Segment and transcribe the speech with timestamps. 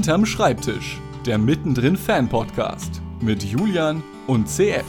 [0.00, 4.86] Hinterm Schreibtisch, der Mittendrin Fan Podcast mit Julian und CF.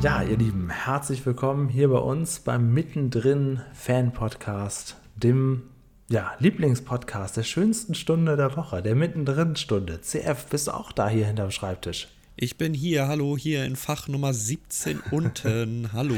[0.00, 5.64] Ja, ihr Lieben, herzlich willkommen hier bei uns beim Mittendrin Fan Podcast, dem
[6.08, 10.02] ja, Lieblingspodcast der schönsten Stunde der Woche, der Mittendrin Stunde.
[10.02, 12.06] CF, bist du auch da hier hinterm Schreibtisch?
[12.36, 15.90] Ich bin hier, hallo, hier in Fach Nummer 17 unten.
[15.92, 16.14] hallo.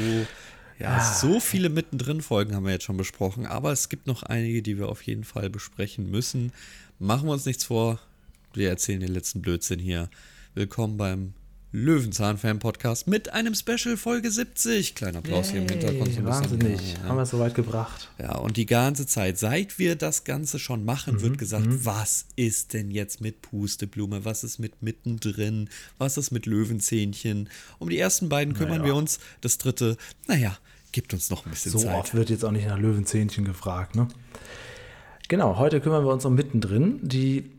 [0.78, 4.60] Ja, so viele mittendrin Folgen haben wir jetzt schon besprochen, aber es gibt noch einige,
[4.60, 6.52] die wir auf jeden Fall besprechen müssen.
[6.98, 8.01] Machen wir uns nichts vor,
[8.55, 10.09] wir erzählen den letzten Blödsinn hier.
[10.55, 11.34] Willkommen beim
[11.74, 14.95] Löwenzahn-Fan-Podcast mit einem Special Folge 70.
[14.95, 16.15] Kleiner Applaus Yay, hier im Hintergrund.
[16.15, 17.09] So wahnsinnig, ja.
[17.09, 18.10] haben wir es soweit gebracht.
[18.16, 21.23] Ja, und die ganze Zeit, seit wir das Ganze schon machen, mhm.
[21.23, 21.84] wird gesagt, mhm.
[21.84, 25.68] was ist denn jetzt mit Pusteblume, was ist mit mittendrin,
[25.98, 27.48] was ist mit Löwenzähnchen.
[27.80, 28.93] Um die ersten beiden kümmern naja.
[28.93, 29.18] wir uns.
[29.40, 29.96] Das dritte,
[30.29, 30.56] naja,
[30.93, 31.90] gibt uns noch ein bisschen so Zeit.
[31.90, 34.06] So oft wird jetzt auch nicht nach Löwenzähnchen gefragt, ne?
[35.27, 37.01] Genau, heute kümmern wir uns um mittendrin.
[37.02, 37.51] Die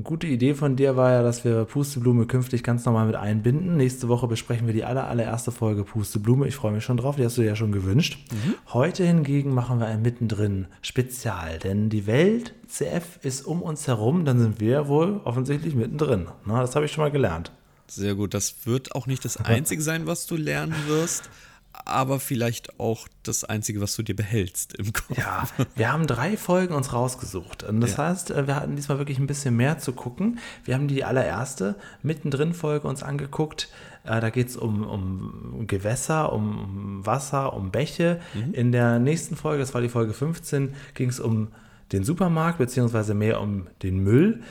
[0.00, 3.76] gute Idee von dir war ja, dass wir Pusteblume künftig ganz normal mit einbinden.
[3.76, 6.48] Nächste Woche besprechen wir die aller, allererste Folge Pusteblume.
[6.48, 8.18] Ich freue mich schon drauf, die hast du dir ja schon gewünscht.
[8.32, 8.54] Mhm.
[8.72, 14.24] Heute hingegen machen wir ein Mittendrin Spezial, denn die Welt CF ist um uns herum,
[14.24, 16.26] dann sind wir wohl offensichtlich mittendrin.
[16.46, 17.52] Na, das habe ich schon mal gelernt.
[17.86, 21.28] Sehr gut, das wird auch nicht das Einzige sein, was du lernen wirst
[21.72, 25.16] aber vielleicht auch das Einzige, was du dir behältst im Kopf.
[25.16, 27.62] Ja, wir haben drei Folgen uns rausgesucht.
[27.62, 28.08] Und das ja.
[28.08, 30.38] heißt, äh, wir hatten diesmal wirklich ein bisschen mehr zu gucken.
[30.64, 33.68] Wir haben die allererste mittendrin Folge uns angeguckt.
[34.04, 38.20] Äh, da geht es um, um Gewässer, um Wasser, um Bäche.
[38.34, 38.54] Mhm.
[38.54, 41.48] In der nächsten Folge, das war die Folge 15, ging es um
[41.92, 44.42] den Supermarkt, beziehungsweise mehr um den Müll.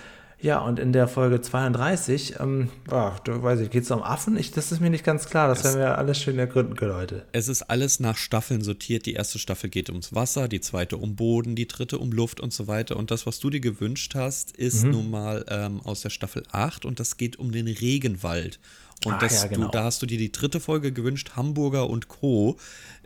[0.42, 4.38] Ja, und in der Folge 32, ähm, oh, du weiß ich, geht es um Affen?
[4.38, 5.48] Ich, das ist mir nicht ganz klar.
[5.48, 7.26] Das es, werden wir alles schön ergründen können heute.
[7.32, 9.06] Es ist alles nach Staffeln sortiert.
[9.06, 12.54] Die erste Staffel geht ums Wasser, die zweite um Boden, die dritte um Luft und
[12.54, 12.98] so weiter.
[12.98, 14.92] Und das, was du dir gewünscht hast, ist mhm.
[14.92, 18.60] nun mal ähm, aus der Staffel 8 und das geht um den Regenwald.
[19.06, 19.66] Und Ach, das, ja, genau.
[19.66, 22.58] du, da hast du dir die dritte Folge gewünscht, Hamburger und Co.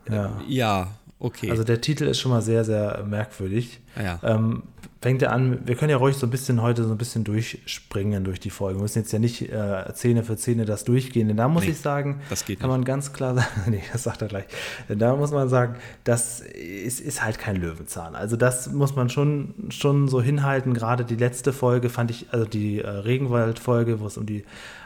[0.10, 0.40] Ja.
[0.48, 1.52] Äh, ja, okay.
[1.52, 3.80] Also der Titel ist schon mal sehr, sehr merkwürdig.
[4.02, 4.20] Ja.
[4.24, 4.64] Ähm,
[5.06, 8.24] fängt er an, wir können ja ruhig so ein bisschen heute so ein bisschen durchspringen
[8.24, 8.80] durch die Folge.
[8.80, 11.70] Wir müssen jetzt ja nicht äh, Szene für Szene das durchgehen, denn da muss nee,
[11.70, 12.66] ich sagen, das kann nicht.
[12.66, 14.46] man ganz klar sagen, nee, das sagt er gleich,
[14.90, 18.16] denn da muss man sagen, das ist, ist halt kein Löwenzahn.
[18.16, 20.74] Also das muss man schon, schon so hinhalten.
[20.74, 24.44] Gerade die letzte Folge fand ich, also die äh, Regenwald-Folge, wo es um die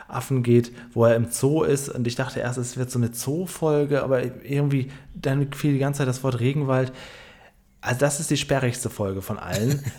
[0.10, 1.90] Affen geht, wo er im Zoo ist.
[1.90, 6.00] Und ich dachte erst, es wird so eine Zoo-Folge, aber irgendwie, dann fiel die ganze
[6.00, 6.92] Zeit das Wort Regenwald.
[7.82, 9.84] Also das ist die sperrigste Folge von allen.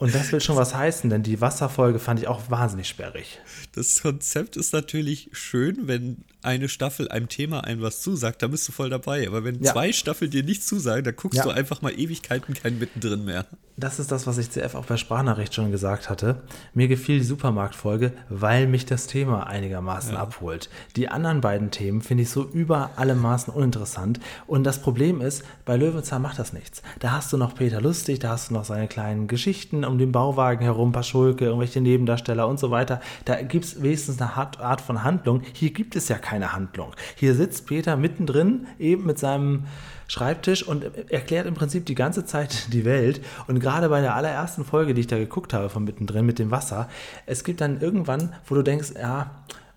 [0.00, 3.38] Und das will schon was heißen, denn die Wasserfolge fand ich auch wahnsinnig sperrig.
[3.72, 8.66] Das Konzept ist natürlich schön, wenn eine Staffel einem Thema ein was zusagt, dann bist
[8.66, 9.26] du voll dabei.
[9.26, 9.72] Aber wenn ja.
[9.72, 11.44] zwei Staffeln dir nicht zusagen, dann guckst ja.
[11.44, 13.44] du einfach mal Ewigkeiten kein mittendrin mehr.
[13.80, 16.42] Das ist das, was ich CF auch bei Sprachnachricht schon gesagt hatte.
[16.74, 20.20] Mir gefiel die Supermarktfolge, weil mich das Thema einigermaßen ja.
[20.20, 20.68] abholt.
[20.96, 24.20] Die anderen beiden Themen finde ich so über alle Maßen uninteressant.
[24.46, 26.82] Und das Problem ist, bei Löwenzahn macht das nichts.
[26.98, 30.12] Da hast du noch Peter Lustig, da hast du noch seine kleinen Geschichten um den
[30.12, 33.00] Bauwagen herum, Paschulke, irgendwelche Nebendarsteller und so weiter.
[33.24, 35.40] Da gibt es wenigstens eine Art von Handlung.
[35.54, 36.94] Hier gibt es ja keine Handlung.
[37.14, 39.64] Hier sitzt Peter mittendrin, eben mit seinem
[40.10, 43.24] Schreibtisch und erklärt im Prinzip die ganze Zeit die Welt.
[43.46, 46.50] Und gerade bei der allerersten Folge, die ich da geguckt habe von mittendrin mit dem
[46.50, 46.88] Wasser,
[47.26, 49.30] es gibt dann irgendwann, wo du denkst, ja,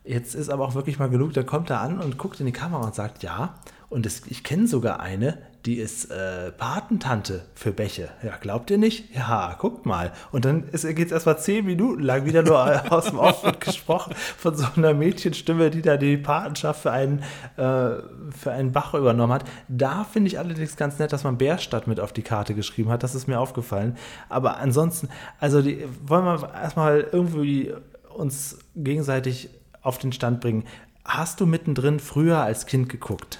[0.03, 2.51] jetzt ist aber auch wirklich mal genug, da kommt er an und guckt in die
[2.51, 3.53] Kamera und sagt, ja,
[3.89, 8.09] und es, ich kenne sogar eine, die ist äh, Patentante für Bäche.
[8.21, 9.15] Ja, glaubt ihr nicht?
[9.15, 10.11] Ja, guckt mal.
[10.31, 14.55] Und dann geht es erstmal zehn Minuten lang wieder nur aus dem Off gesprochen von
[14.57, 17.19] so einer Mädchenstimme, die da die Patenschaft für einen,
[17.55, 17.95] äh,
[18.31, 19.45] für einen Bach übernommen hat.
[19.69, 23.01] Da finde ich allerdings ganz nett, dass man Bärstadt mit auf die Karte geschrieben hat.
[23.01, 23.97] Das ist mir aufgefallen.
[24.27, 25.07] Aber ansonsten,
[25.39, 27.73] also die, wollen wir erstmal irgendwie
[28.13, 29.49] uns gegenseitig
[29.81, 30.65] auf den Stand bringen.
[31.05, 33.39] Hast du mittendrin früher als Kind geguckt?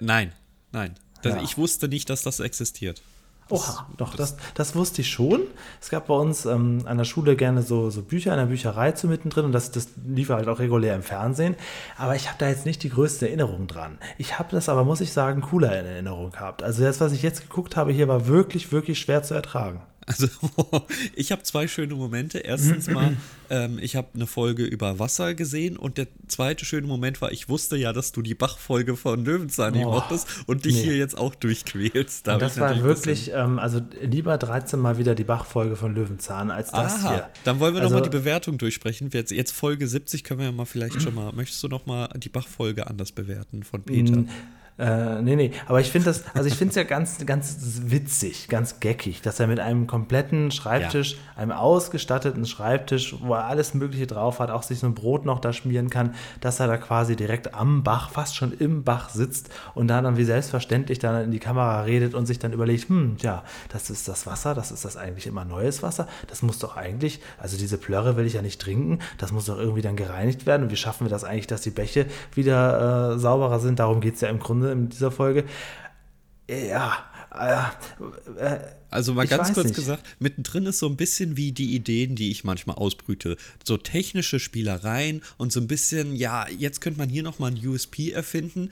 [0.00, 0.32] Nein,
[0.72, 0.94] nein.
[1.22, 1.42] Das, ja.
[1.42, 3.02] Ich wusste nicht, dass das existiert.
[3.50, 5.42] Oha, doch, das, das wusste ich schon.
[5.80, 8.92] Es gab bei uns ähm, an der Schule gerne so, so Bücher in der Bücherei
[8.92, 11.56] zu mittendrin und das, das lief halt auch regulär im Fernsehen.
[11.98, 13.98] Aber ich habe da jetzt nicht die größte Erinnerung dran.
[14.18, 16.62] Ich habe das aber, muss ich sagen, cooler in Erinnerung gehabt.
[16.62, 19.82] Also das, was ich jetzt geguckt habe, hier war wirklich, wirklich schwer zu ertragen.
[20.06, 20.28] Also
[21.14, 22.38] ich habe zwei schöne Momente.
[22.38, 23.16] Erstens mal,
[23.48, 27.48] ähm, ich habe eine Folge über Wasser gesehen und der zweite schöne Moment war, ich
[27.48, 30.82] wusste ja, dass du die Bachfolge von Löwenzahn nicht oh, mochtest und dich nee.
[30.82, 32.26] hier jetzt auch durchquälst.
[32.26, 36.70] Da das war wirklich, ähm, also lieber 13 Mal wieder die Bachfolge von Löwenzahn als
[36.70, 37.28] das Aha, hier.
[37.44, 39.10] Dann wollen wir also, nochmal die Bewertung durchsprechen.
[39.12, 42.28] Jetzt, jetzt Folge 70 können wir ja mal vielleicht schon mal, möchtest du nochmal die
[42.28, 44.24] Bachfolge anders bewerten von Peter?
[44.78, 48.48] Äh, nee, nee, aber ich finde das, also ich finde es ja ganz, ganz witzig,
[48.48, 51.42] ganz geckig, dass er mit einem kompletten Schreibtisch, ja.
[51.42, 55.38] einem ausgestatteten Schreibtisch, wo er alles Mögliche drauf hat, auch sich so ein Brot noch
[55.38, 59.50] da schmieren kann, dass er da quasi direkt am Bach, fast schon im Bach sitzt
[59.74, 63.16] und da dann wie selbstverständlich dann in die Kamera redet und sich dann überlegt, hm,
[63.20, 66.78] ja, das ist das Wasser, das ist das eigentlich immer neues Wasser, das muss doch
[66.78, 70.46] eigentlich, also diese Plörre will ich ja nicht trinken, das muss doch irgendwie dann gereinigt
[70.46, 70.62] werden.
[70.62, 74.14] Und wie schaffen wir das eigentlich, dass die Bäche wieder äh, sauberer sind, darum geht
[74.14, 75.44] es ja im Grunde in dieser Folge.
[76.48, 78.58] Ja, äh, äh,
[78.90, 79.76] also mal ganz kurz nicht.
[79.76, 83.36] gesagt, mittendrin ist so ein bisschen wie die Ideen, die ich manchmal ausbrüte.
[83.64, 88.10] So technische Spielereien und so ein bisschen, ja, jetzt könnte man hier nochmal ein USP
[88.10, 88.70] erfinden,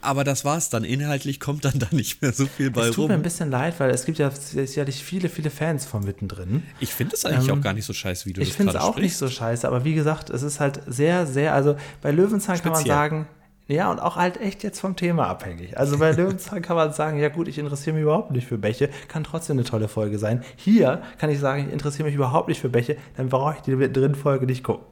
[0.00, 0.82] aber das war's dann.
[0.82, 2.90] Inhaltlich kommt dann da nicht mehr so viel bei rum.
[2.90, 6.02] Es tut mir ein bisschen leid, weil es gibt ja sicherlich viele, viele Fans von
[6.04, 6.64] mittendrin.
[6.80, 8.78] Ich finde es eigentlich ähm, auch gar nicht so scheiße, wie du Ich finde es
[8.80, 9.02] auch sprichst.
[9.02, 12.72] nicht so scheiße, aber wie gesagt, es ist halt sehr, sehr, also bei Löwenzahn Speziell.
[12.72, 13.28] kann man sagen,
[13.72, 15.78] ja, und auch halt echt jetzt vom Thema abhängig.
[15.78, 18.90] Also bei Löwenzahn kann man sagen, ja gut, ich interessiere mich überhaupt nicht für Bäche,
[19.08, 20.44] kann trotzdem eine tolle Folge sein.
[20.56, 23.92] Hier kann ich sagen, ich interessiere mich überhaupt nicht für Bäche, dann brauche ich die
[23.92, 24.86] drin Folge nicht gucken.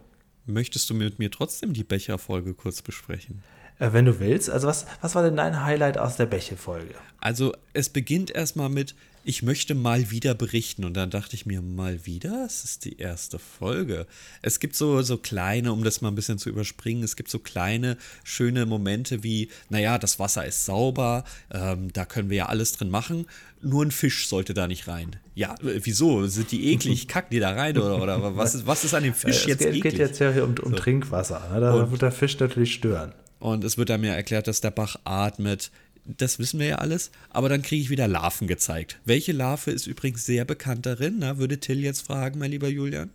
[0.47, 3.43] Möchtest du mit mir trotzdem die Becher-Folge kurz besprechen?
[3.79, 4.51] Äh, wenn du willst.
[4.51, 6.95] Also was, was war denn dein Highlight aus der Bäche-Folge?
[7.19, 8.95] Also es beginnt erstmal mit,
[9.25, 10.85] ich möchte mal wieder berichten.
[10.85, 12.45] Und dann dachte ich mir, mal wieder?
[12.47, 14.07] Es ist die erste Folge.
[14.43, 17.39] Es gibt so, so kleine, um das mal ein bisschen zu überspringen, es gibt so
[17.39, 22.73] kleine, schöne Momente wie, naja, das Wasser ist sauber, ähm, da können wir ja alles
[22.73, 23.27] drin machen.
[23.63, 25.17] Nur ein Fisch sollte da nicht rein.
[25.35, 26.27] Ja, äh, wieso?
[26.27, 27.09] Sind die eklig?
[27.09, 27.77] Kacken die da rein?
[27.77, 29.85] Oder, oder was, ist, was ist an dem Fisch ja, jetzt geht, eklig?
[29.85, 30.77] Es geht jetzt ja um, um so.
[30.77, 31.51] Trinkwasser.
[31.53, 31.61] Ne?
[31.61, 33.13] Da und, wird der Fisch natürlich stören.
[33.39, 35.71] Und es wird da mir erklärt, dass der Bach atmet
[36.19, 38.99] das wissen wir ja alles, aber dann kriege ich wieder Larven gezeigt.
[39.05, 41.17] Welche Larve ist übrigens sehr bekannt darin?
[41.19, 43.11] Na, würde Till jetzt fragen, mein lieber Julian?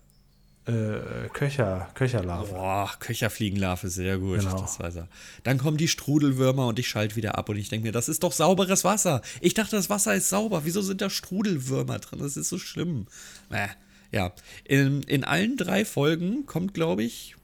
[0.67, 2.53] Äh, Köcher, Köcherlarve.
[2.53, 4.39] Boah, Köcherfliegenlarve, sehr gut.
[4.39, 4.59] Genau.
[4.59, 5.07] Das weiß er.
[5.43, 8.23] Dann kommen die Strudelwürmer und ich schalte wieder ab und ich denke mir, das ist
[8.23, 9.21] doch sauberes Wasser.
[9.41, 10.65] Ich dachte, das Wasser ist sauber.
[10.65, 12.19] Wieso sind da Strudelwürmer drin?
[12.19, 13.05] Das ist so schlimm.
[13.51, 13.67] Äh,
[14.11, 14.31] ja,
[14.63, 17.35] in, in allen drei Folgen kommt, glaube ich,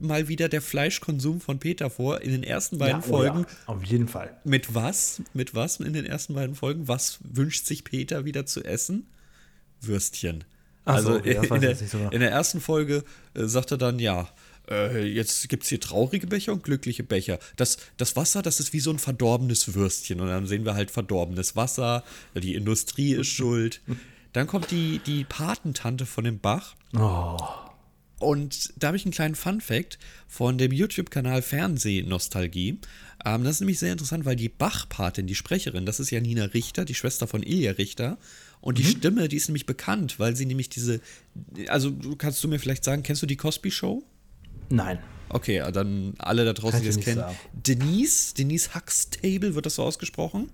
[0.00, 3.46] mal wieder der Fleischkonsum von Peter vor in den ersten beiden ja, Folgen.
[3.46, 4.36] Oh ja, auf jeden Fall.
[4.44, 5.22] Mit was?
[5.34, 6.88] Mit was in den ersten beiden Folgen?
[6.88, 9.06] Was wünscht sich Peter wieder zu essen?
[9.80, 10.44] Würstchen.
[10.84, 13.04] Ach also so, okay, in, der, so in, der, ersten Folge
[13.34, 14.28] äh, sagt er dann, ja,
[14.68, 17.38] äh, jetzt gibt es hier traurige Becher und glückliche Becher.
[17.56, 20.20] Das, das Wasser, das ist wie so ein verdorbenes Würstchen.
[20.20, 22.02] Und dann sehen wir halt verdorbenes Wasser,
[22.34, 23.80] die Industrie ist schuld.
[24.32, 26.74] Dann kommt die, die Patentante von dem Bach.
[26.96, 27.36] Oh.
[28.22, 29.98] Und da habe ich einen kleinen Fun-Fact
[30.28, 32.78] von dem YouTube-Kanal Fernsehnostalgie.
[33.24, 36.44] Ähm, das ist nämlich sehr interessant, weil die Bach-Patin, die Sprecherin, das ist ja Nina
[36.44, 38.18] Richter, die Schwester von Ilja Richter.
[38.60, 38.88] Und die mhm.
[38.88, 41.00] Stimme, die ist nämlich bekannt, weil sie nämlich diese.
[41.66, 44.04] Also, kannst du mir vielleicht sagen, kennst du die Cosby Show?
[44.70, 45.00] Nein.
[45.28, 47.20] Okay, dann alle da draußen, die das kennen.
[47.20, 47.36] Sagen.
[47.54, 50.50] Denise, Denise Huxtable wird das so ausgesprochen.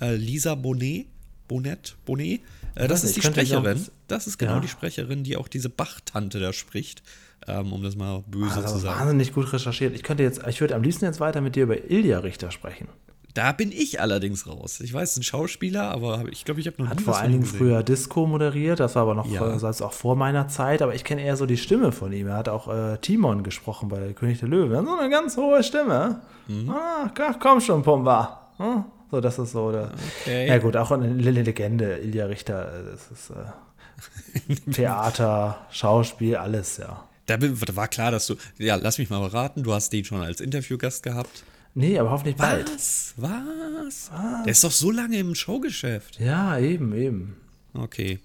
[0.00, 1.06] Äh, Lisa Bonet,
[1.46, 2.40] Bonnet, Bonnet
[2.74, 3.86] äh, das ist die Sprecherin.
[4.08, 4.60] Das ist genau ja.
[4.60, 7.02] die Sprecherin, die auch diese Bach-Tante da spricht.
[7.48, 9.00] Ähm, um das mal böse also, zu sagen.
[9.00, 9.94] Wahnsinnig gut recherchiert.
[9.94, 12.86] Ich könnte jetzt, ich würde am liebsten jetzt weiter mit dir über Ilja Richter sprechen.
[13.34, 14.80] Da bin ich allerdings raus.
[14.80, 17.82] Ich weiß, ein Schauspieler, aber ich glaube, ich habe noch Hat vor allen Dingen früher
[17.82, 19.56] Disco moderiert, das war aber noch ja.
[19.56, 22.26] äh, auch vor meiner Zeit, aber ich kenne eher so die Stimme von ihm.
[22.26, 24.72] Er hat auch äh, Timon gesprochen bei König der Löwen.
[24.72, 26.20] Er hat so eine ganz hohe Stimme.
[26.46, 26.70] Mhm.
[26.70, 27.10] Ah,
[27.40, 28.50] komm schon, Pumba.
[28.58, 28.84] Hm?
[29.12, 29.70] So, das ist so.
[29.70, 29.90] Der,
[30.22, 30.48] okay.
[30.48, 31.98] Ja, gut, auch eine Legende.
[31.98, 37.04] Ilja Richter, äh, das ist äh, Theater, Schauspiel, alles, ja.
[37.26, 37.36] Da
[37.76, 38.36] war klar, dass du.
[38.56, 41.44] Ja, lass mich mal beraten, du hast den schon als Interviewgast gehabt.
[41.74, 42.74] Nee, aber hoffentlich bald.
[42.74, 43.12] Was?
[43.18, 44.10] Was?
[44.10, 44.42] Was?
[44.44, 46.18] Der ist doch so lange im Showgeschäft.
[46.18, 47.36] Ja, eben, eben.
[47.74, 48.18] Okay.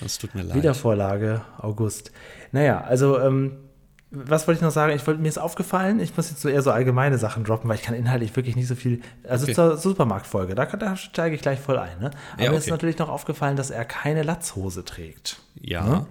[0.00, 0.56] Das tut mir leid.
[0.56, 2.12] Wiedervorlage, August.
[2.52, 3.56] Naja, also ähm,
[4.12, 4.94] was wollte ich noch sagen?
[4.94, 7.76] Ich wollte, mir ist aufgefallen, ich muss jetzt so eher so allgemeine Sachen droppen, weil
[7.76, 9.00] ich kann inhaltlich wirklich nicht so viel.
[9.28, 9.54] Also okay.
[9.54, 11.98] zur Supermarktfolge, da, da steige ich gleich voll ein.
[12.00, 12.10] Ne?
[12.32, 12.50] Aber ja, okay.
[12.50, 15.40] mir ist natürlich noch aufgefallen, dass er keine Latzhose trägt.
[15.60, 15.84] Ja.
[15.84, 16.06] Ne?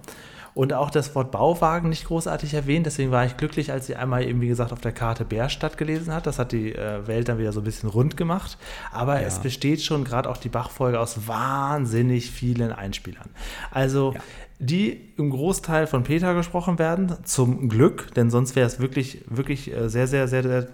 [0.60, 2.84] Und auch das Wort Bauwagen nicht großartig erwähnt.
[2.84, 6.12] Deswegen war ich glücklich, als sie einmal eben, wie gesagt, auf der Karte Bärstadt gelesen
[6.12, 6.26] hat.
[6.26, 8.58] Das hat die äh, Welt dann wieder so ein bisschen rund gemacht.
[8.92, 9.26] Aber ja.
[9.26, 13.30] es besteht schon gerade auch die Bachfolge aus wahnsinnig vielen Einspielern.
[13.70, 14.20] Also ja
[14.62, 19.74] die im Großteil von Peter gesprochen werden, zum Glück, denn sonst wäre es wirklich, wirklich
[19.74, 20.68] äh, sehr, sehr, sehr, sehr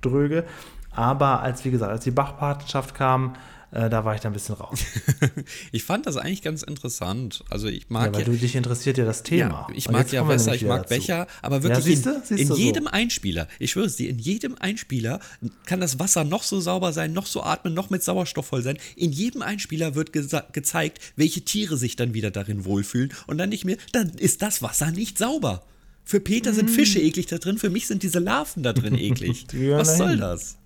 [0.00, 0.44] dröge.
[0.92, 3.34] Aber als, wie gesagt, als die Bachpatenschaft kam,
[3.70, 4.80] äh, da war ich da ein bisschen raus.
[5.72, 7.44] ich fand das eigentlich ganz interessant.
[7.50, 9.66] Also ich mag ja, weil ja, du dich interessiert ja das Thema.
[9.68, 10.94] Ja, ich mag ja besser, ich mag dazu.
[10.94, 12.90] Becher, aber wirklich ja, siehste, siehste in, in jedem so.
[12.90, 15.20] Einspieler, ich schwöre es dir, in jedem Einspieler
[15.66, 18.78] kann das Wasser noch so sauber sein, noch so atmen, noch mit Sauerstoff voll sein.
[18.96, 23.50] In jedem Einspieler wird ge gezeigt, welche Tiere sich dann wieder darin wohlfühlen und dann
[23.50, 25.62] nicht mehr, dann ist das Wasser nicht sauber.
[26.04, 26.72] Für Peter sind mm.
[26.72, 29.46] Fische eklig da drin, für mich sind diese Larven da drin eklig.
[29.52, 30.56] Was soll das?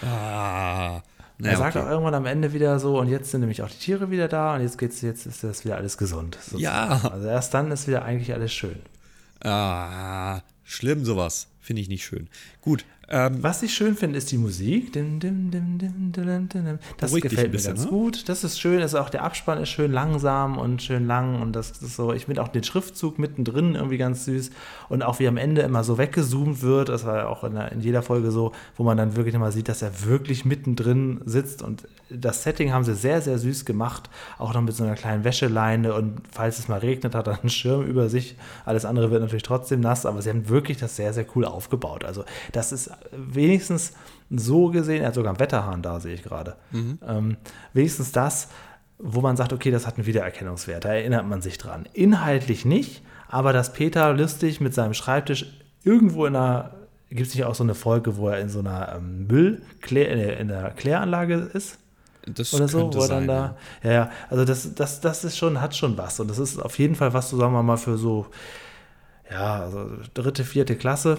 [0.00, 1.02] Ah.
[1.42, 1.84] Na, er sagt okay.
[1.84, 4.54] auch irgendwann am Ende wieder so, und jetzt sind nämlich auch die Tiere wieder da
[4.54, 6.36] und jetzt geht's, jetzt ist das wieder alles gesund.
[6.36, 6.62] Sozusagen.
[6.62, 7.10] Ja.
[7.10, 8.80] Also erst dann ist wieder eigentlich alles schön.
[9.42, 11.48] Ah, schlimm sowas.
[11.60, 12.28] Finde ich nicht schön.
[12.60, 14.92] Gut, ähm, Was ich schön finde, ist die Musik.
[16.96, 17.90] Das gefällt bisschen, mir ganz ne?
[17.90, 18.28] gut.
[18.28, 18.80] Das ist schön.
[18.80, 21.42] Also auch der Abspann ist schön langsam und schön lang.
[21.42, 24.50] Und das ist so, ich finde auch den Schriftzug mittendrin irgendwie ganz süß.
[24.88, 26.88] Und auch wie am Ende immer so weggezoomt wird.
[26.88, 29.52] Das war ja auch in, der, in jeder Folge so, wo man dann wirklich immer
[29.52, 31.60] sieht, dass er wirklich mittendrin sitzt.
[31.60, 34.08] Und das Setting haben sie sehr, sehr süß gemacht.
[34.38, 35.92] Auch noch mit so einer kleinen Wäscheleine.
[35.92, 38.36] Und falls es mal regnet, hat er einen Schirm über sich.
[38.64, 40.06] Alles andere wird natürlich trotzdem nass.
[40.06, 42.04] Aber sie haben wirklich das sehr, sehr cool aufgebaut.
[42.04, 43.94] Also das ist wenigstens
[44.30, 46.56] so gesehen, er hat sogar einen Wetterhahn da, sehe ich gerade.
[46.70, 46.98] Mhm.
[47.06, 47.36] Ähm,
[47.72, 48.48] wenigstens das,
[48.98, 51.86] wo man sagt, okay, das hat einen Wiedererkennungswert, da erinnert man sich dran.
[51.92, 55.46] Inhaltlich nicht, aber dass Peter lustig mit seinem Schreibtisch
[55.84, 56.70] irgendwo in einer,
[57.10, 60.48] gibt es nicht auch so eine Folge, wo er in so einer ähm, Müll, in
[60.48, 61.78] der Kläranlage ist?
[62.26, 65.60] Das oder so, wo er dann da, ja, ja, also das, das, das ist schon,
[65.60, 67.98] hat schon was und das ist auf jeden Fall was, so sagen wir mal, für
[67.98, 68.26] so,
[69.28, 71.18] ja, also dritte, vierte Klasse,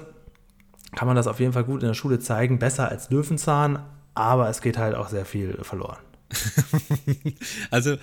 [0.95, 2.59] kann man das auf jeden Fall gut in der Schule zeigen.
[2.59, 3.79] Besser als Löwenzahn,
[4.13, 5.97] aber es geht halt auch sehr viel verloren.
[7.71, 7.95] also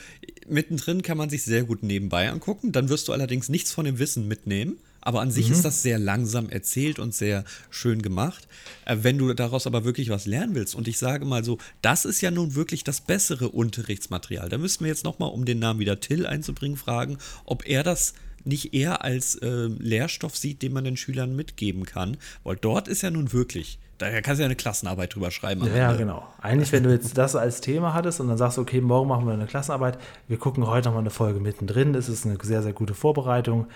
[0.48, 2.72] mittendrin kann man sich sehr gut nebenbei angucken.
[2.72, 4.78] Dann wirst du allerdings nichts von dem Wissen mitnehmen.
[5.02, 5.54] Aber an sich mhm.
[5.54, 8.46] ist das sehr langsam erzählt und sehr schön gemacht.
[8.84, 12.04] Äh, wenn du daraus aber wirklich was lernen willst, und ich sage mal so, das
[12.04, 14.48] ist ja nun wirklich das bessere Unterrichtsmaterial.
[14.48, 17.16] Da müssten wir jetzt nochmal, um den Namen wieder Till einzubringen, fragen,
[17.46, 18.12] ob er das
[18.44, 22.16] nicht eher als äh, Lehrstoff sieht, den man den Schülern mitgeben kann.
[22.44, 25.68] Weil dort ist ja nun wirklich, da kannst du ja eine Klassenarbeit drüber schreiben.
[25.74, 26.26] Ja, genau.
[26.40, 29.34] Eigentlich, wenn du jetzt das als Thema hattest und dann sagst, okay, morgen machen wir
[29.34, 32.94] eine Klassenarbeit, wir gucken heute nochmal eine Folge mittendrin, das ist eine sehr, sehr gute
[32.94, 33.66] Vorbereitung.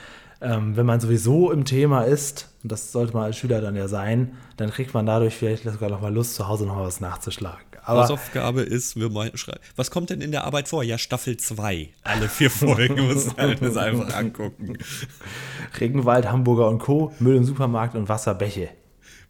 [0.41, 3.89] Ähm, wenn man sowieso im Thema ist, und das sollte man als Schüler dann ja
[3.89, 7.65] sein, dann kriegt man dadurch vielleicht sogar nochmal Lust, zu Hause nochmal was nachzuschlagen.
[7.85, 9.61] Aber Hausaufgabe ist, wir mal schreiben.
[9.77, 10.83] Was kommt denn in der Arbeit vor?
[10.83, 11.91] Ja, Staffel 2.
[12.03, 14.79] Alle vier Folgen muss man das einfach angucken.
[15.81, 18.71] Regenwald, Hamburger und Co., Müll im Supermarkt und Wasserbäche.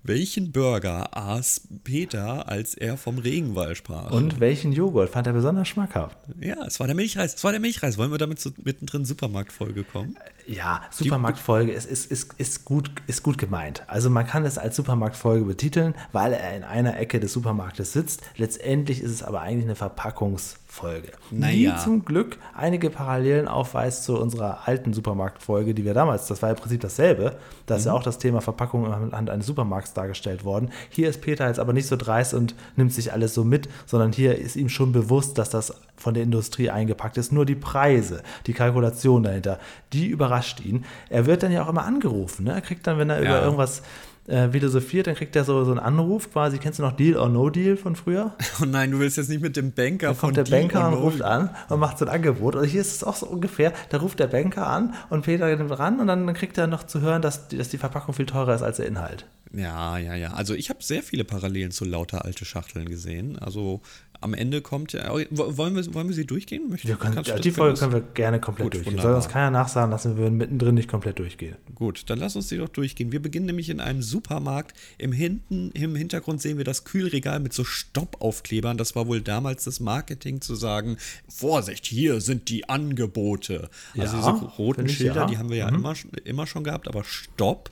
[0.06, 4.10] Welchen Burger aß Peter, als er vom Regenwald sprach?
[4.10, 6.18] Und welchen Joghurt fand er besonders schmackhaft?
[6.40, 7.34] Ja, es war der Milchreis.
[7.34, 7.96] Es war der Milchreis.
[7.96, 10.18] Wollen wir damit so mittendrin Supermarktfolge kommen?
[10.46, 13.82] Ja, Supermarktfolge ist, ist, ist, ist, gut, ist gut gemeint.
[13.86, 18.22] Also man kann es als Supermarktfolge betiteln, weil er in einer Ecke des Supermarktes sitzt.
[18.36, 21.12] Letztendlich ist es aber eigentlich eine Verpackungs- Folge.
[21.30, 21.76] Naja.
[21.76, 26.50] Die zum Glück einige Parallelen aufweist zu unserer alten Supermarktfolge, die wir damals, das war
[26.50, 27.36] im Prinzip dasselbe.
[27.66, 27.88] Da ist mhm.
[27.88, 30.70] ja auch das Thema Verpackung anhand eines Supermarkts dargestellt worden.
[30.88, 34.12] Hier ist Peter jetzt aber nicht so dreist und nimmt sich alles so mit, sondern
[34.12, 37.30] hier ist ihm schon bewusst, dass das von der Industrie eingepackt ist.
[37.32, 39.60] Nur die Preise, die Kalkulation dahinter,
[39.92, 40.84] die überrascht ihn.
[41.08, 42.44] Er wird dann ja auch immer angerufen.
[42.44, 42.52] Ne?
[42.52, 43.30] Er kriegt dann, wenn er ja.
[43.30, 43.82] über irgendwas
[44.26, 46.58] äh, philosophiert, dann kriegt er so, so einen Anruf quasi.
[46.58, 48.34] Kennst du noch Deal or No Deal von früher?
[48.62, 50.88] Oh nein, du willst jetzt nicht mit dem Banker da von kommt der Deal Banker
[50.88, 52.54] und ruft an und macht so ein Angebot.
[52.56, 55.78] Und hier ist es auch so ungefähr, da ruft der Banker an und Peter nimmt
[55.78, 58.62] ran und dann kriegt er noch zu hören, dass, dass die Verpackung viel teurer ist
[58.62, 59.26] als der Inhalt.
[59.52, 60.32] Ja, ja, ja.
[60.32, 63.38] Also ich habe sehr viele Parallelen zu lauter alte Schachteln gesehen.
[63.38, 63.82] Also
[64.20, 65.10] am Ende kommt ja.
[65.10, 66.68] Wollen wir, wollen wir sie durchgehen?
[66.68, 69.00] Möchtest, wir können, ja, die Folge können wir gerne komplett Gut, durchgehen.
[69.00, 71.56] Soll uns keiner nachsagen lassen, wir würden mittendrin nicht komplett durchgehen.
[71.74, 73.12] Gut, dann lass uns die doch durchgehen.
[73.12, 74.74] Wir beginnen nämlich in einem Supermarkt.
[74.98, 78.76] Im, Hinten, Im Hintergrund sehen wir das Kühlregal mit so Stoppaufklebern.
[78.76, 80.96] Das war wohl damals das Marketing zu sagen:
[81.28, 83.68] Vorsicht, hier sind die Angebote.
[83.98, 85.26] Also ja, diese roten Schilder, ja.
[85.26, 85.76] die haben wir ja mhm.
[85.76, 85.94] immer,
[86.24, 87.70] immer schon gehabt, aber Stopp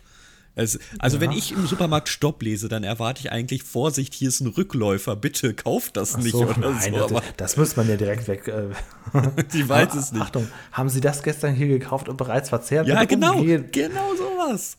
[0.54, 1.22] es, also, ja.
[1.22, 5.16] wenn ich im Supermarkt Stopp lese, dann erwarte ich eigentlich Vorsicht, hier ist ein Rückläufer,
[5.16, 7.08] bitte kauft das nicht so, oder nein, so.
[7.08, 8.48] Das, das muss man ja direkt weg.
[8.48, 8.68] Äh,
[9.52, 10.22] die weiß es nicht.
[10.22, 12.86] Achtung, haben Sie das gestern hier gekauft und bereits verzehrt?
[12.86, 13.68] Ja, genau, umgehen?
[13.72, 14.76] genau sowas.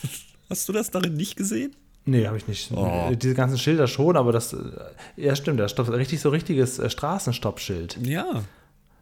[0.48, 1.74] Hast du das darin nicht gesehen?
[2.04, 2.70] Nee, habe ich nicht.
[2.70, 3.10] Oh.
[3.20, 4.58] Diese ganzen Schilder schon, aber das, äh,
[5.16, 7.98] ja stimmt, das ist richtig so richtiges äh, Straßenstoppschild.
[8.06, 8.44] Ja,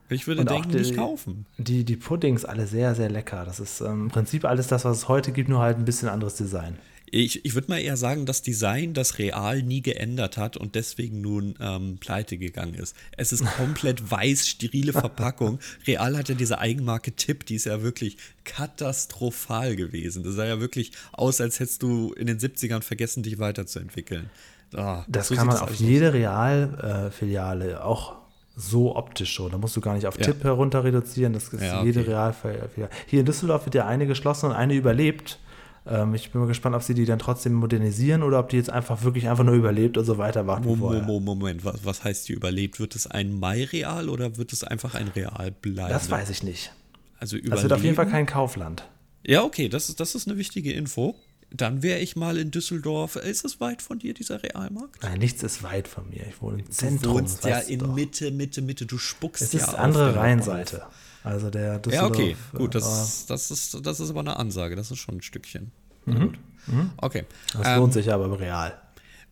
[0.09, 1.47] ich würde und denken, die, nicht kaufen.
[1.59, 3.45] Die, die Puddings alle sehr, sehr lecker.
[3.45, 6.09] Das ist ähm, im Prinzip alles das, was es heute gibt, nur halt ein bisschen
[6.09, 6.79] anderes Design.
[7.17, 11.21] Ich, ich würde mal eher sagen, das Design das Real nie geändert hat und deswegen
[11.21, 12.97] nun ähm, pleite gegangen ist.
[13.17, 15.61] Es ist komplett weiß, sterile Verpackung.
[15.87, 20.25] Real hat ja diese Eigenmarke Tipp, die ist ja wirklich katastrophal gewesen.
[20.25, 24.29] Das sah ja wirklich aus, als hättest du in den 70ern vergessen, dich weiterzuentwickeln.
[24.77, 28.24] Oh, das so kann man auf jede Real-Filiale äh, auch
[28.57, 29.51] so optisch schon.
[29.51, 30.25] Da musst du gar nicht auf ja.
[30.25, 31.33] Tipp herunter reduzieren.
[31.33, 31.87] Das ist ja, okay.
[31.87, 32.69] jede Realfall.
[33.07, 35.39] Hier in Düsseldorf wird ja eine geschlossen und eine überlebt.
[35.87, 38.71] Ähm, ich bin mal gespannt, ob sie die dann trotzdem modernisieren oder ob die jetzt
[38.71, 40.65] einfach wirklich einfach nur überlebt und so weitermacht.
[40.65, 41.65] Moment, Moment, Moment.
[41.65, 42.81] Was, was heißt die überlebt?
[42.81, 45.91] Wird es ein Mai-Real oder wird es einfach ein Real bleiben?
[45.91, 46.73] Das weiß ich nicht.
[47.19, 47.55] Also überleben?
[47.55, 48.85] Das wird auf jeden Fall kein Kaufland.
[49.27, 51.17] Ja, okay, das ist, das ist eine wichtige Info
[51.57, 53.15] Dann wäre ich mal in Düsseldorf.
[53.17, 55.03] Ist es weit von dir, dieser Realmarkt?
[55.03, 56.27] Nein, nichts ist weit von mir.
[56.29, 57.15] Ich wohne im Zentrum.
[57.15, 57.95] Du wohnst ja in doch.
[57.95, 58.87] Mitte, Mitte, Mitte.
[58.87, 60.83] Du spuckst Es ja ist auf andere der Rheinseite.
[61.23, 62.11] Also der Ja, Düsseldorf.
[62.11, 65.23] okay, gut, äh, das, das, ist, das ist aber eine Ansage, das ist schon ein
[65.23, 65.71] Stückchen.
[66.07, 66.39] Na Gut.
[66.99, 67.25] Okay.
[67.57, 68.77] das Ähm, lohnt sich aber im Real.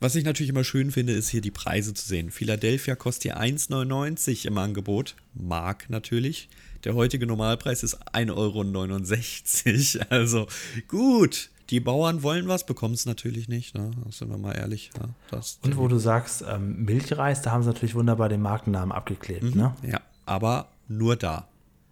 [0.00, 2.30] was ich natürlich immer schön finde, ist hier die Preise zu sehen.
[2.30, 5.16] Philadelphia kostet hier 1,99 im Angebot.
[5.34, 6.48] Mark natürlich.
[6.84, 10.06] Der heutige Normalpreis ist 1,69 Euro.
[10.10, 10.46] Also
[10.88, 13.74] gut, die Bauern wollen was, bekommen es natürlich nicht.
[13.74, 13.90] Ne?
[14.10, 14.90] Sind wir mal ehrlich.
[14.98, 18.92] Ja, das, Und wo du sagst, ähm, Milchreis, da haben sie natürlich wunderbar den Markennamen
[18.92, 19.54] abgeklebt.
[19.54, 19.74] Ne?
[19.82, 21.46] ja, aber nur da.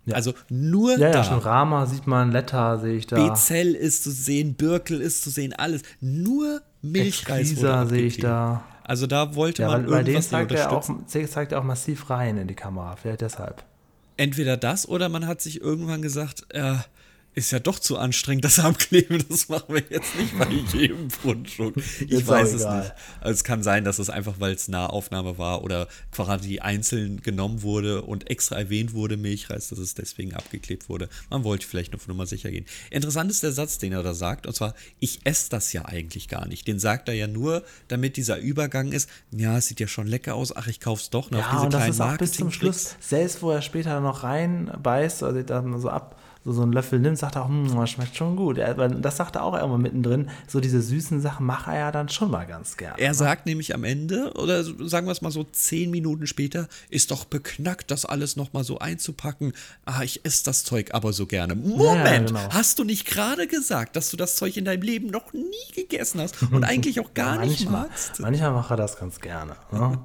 [0.07, 0.17] Ja.
[0.17, 1.19] Also nur Ja, da.
[1.19, 3.29] ja, schon Rama sieht man, Letta sehe ich da.
[3.29, 5.83] Bezell ist zu sehen, Birkel ist zu sehen, alles.
[6.01, 8.63] Nur Milchreis wurde sehe ich da.
[8.85, 11.65] Also da wollte Ja, man weil bei irgendwas nicht zeigt er, auch, zeigt er auch
[11.65, 12.97] massiv rein in die Kamera.
[12.97, 13.63] Vielleicht deshalb.
[14.17, 16.75] Entweder das oder man hat sich irgendwann gesagt, äh,
[17.35, 21.77] ist ja doch zu anstrengend, das Abkleben, das machen wir jetzt nicht bei jedem Fundstück.
[21.77, 22.93] Ich Ist weiß es nicht.
[23.21, 27.63] Also es kann sein, dass es einfach, weil es Nahaufnahme war oder quasi einzeln genommen
[27.63, 31.09] wurde und extra erwähnt wurde, Milchreis, dass es deswegen abgeklebt wurde.
[31.31, 32.67] Man wollte vielleicht nur auf Nummer sicher gehen.
[32.91, 36.29] Interessant ist der Satz, den er da sagt, und zwar, ich esse das ja eigentlich
[36.29, 36.67] gar nicht.
[36.67, 40.35] Den sagt er ja nur, damit dieser Übergang ist, ja, es sieht ja schon lecker
[40.35, 41.31] aus, ach, ich kauf's doch.
[41.31, 42.51] Auf Ja, diese und das kleinen ist auch bis zum.
[42.51, 46.99] Schluss, selbst wo er später noch reinbeißt, also dann so ab, so, so einen Löffel
[46.99, 48.57] nimmt, sagt er auch, hm, schmeckt schon gut.
[48.57, 50.31] Er, das sagt er auch irgendwann mittendrin.
[50.49, 52.95] So diese süßen Sachen macht er ja dann schon mal ganz gern.
[52.97, 57.11] Er sagt nämlich am Ende, oder sagen wir es mal so zehn Minuten später, ist
[57.11, 59.53] doch beknackt, das alles nochmal so einzupacken.
[59.85, 61.55] Ah, ich esse das Zeug aber so gerne.
[61.55, 62.49] Moment, genau.
[62.51, 66.21] hast du nicht gerade gesagt, dass du das Zeug in deinem Leben noch nie gegessen
[66.21, 68.21] hast und eigentlich auch gar nicht manchmal, magst?
[68.21, 69.57] Manchmal macht er das ganz gerne.
[69.73, 69.99] Ne?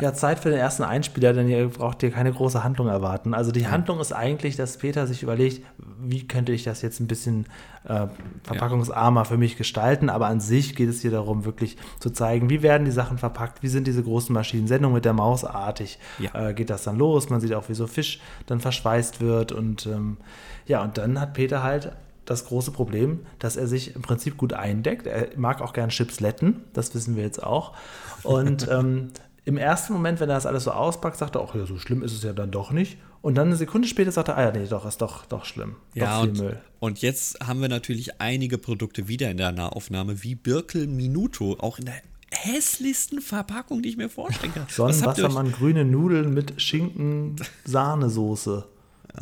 [0.00, 0.14] Ja.
[0.14, 3.34] Zeit für den ersten Einspieler, denn ihr braucht ihr keine große Handlung erwarten.
[3.34, 5.64] Also die Handlung ist eigentlich, dass Peter sich überlegt,
[6.00, 7.46] wie könnte ich das jetzt ein bisschen
[7.84, 8.06] äh,
[8.42, 12.62] verpackungsarmer für mich gestalten, aber an sich geht es hier darum, wirklich zu zeigen, wie
[12.62, 16.48] werden die Sachen verpackt, wie sind diese großen Maschinen, Sendung mit der Maus artig, Ja.
[16.48, 19.86] äh, geht das dann los, man sieht auch, wie so Fisch dann verschweißt wird und
[19.86, 20.16] ähm,
[20.66, 21.92] ja, und dann hat Peter halt
[22.24, 25.06] das große Problem, dass er sich im Prinzip gut eindeckt.
[25.06, 27.72] Er mag auch gern Chipsletten, das wissen wir jetzt auch.
[28.24, 29.10] Und ähm,
[29.46, 32.02] im ersten Moment, wenn er das alles so auspackt, sagt er auch, ja, so schlimm
[32.02, 32.98] ist es ja dann doch nicht.
[33.22, 35.76] Und dann eine Sekunde später sagt er, ah ja, nee, doch, ist doch, doch schlimm.
[35.94, 36.60] Ja, doch viel und, Müll.
[36.80, 41.78] und jetzt haben wir natürlich einige Produkte wieder in der Nahaufnahme, wie Birkel Minuto, auch
[41.78, 41.94] in der
[42.32, 44.66] hässlichsten Verpackung, die ich mir vorstellen kann.
[44.68, 48.66] Sonnenwassermann, grüne Nudeln mit Schinken, Sahnesoße.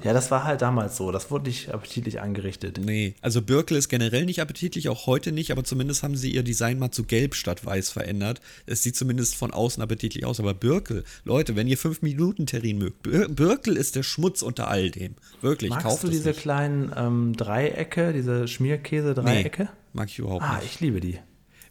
[0.02, 1.12] Ja, das war halt damals so.
[1.12, 2.78] Das wurde nicht appetitlich angerichtet.
[2.82, 6.42] Nee, also Birkel ist generell nicht appetitlich, auch heute nicht, aber zumindest haben sie ihr
[6.42, 8.40] Design mal zu gelb statt weiß verändert.
[8.66, 12.78] Es sieht zumindest von außen appetitlich aus, aber Birkel, Leute, wenn ihr 5 Minuten Terrin
[12.78, 15.14] mögt, Bir Birkel ist der Schmutz unter all dem.
[15.40, 16.40] Wirklich, Magst kauft du es diese nicht.
[16.40, 19.62] kleinen ähm, Dreiecke, diese Schmierkäse-Dreiecke?
[19.64, 20.66] Nee, mag ich überhaupt Ah, nicht.
[20.74, 21.18] ich liebe die.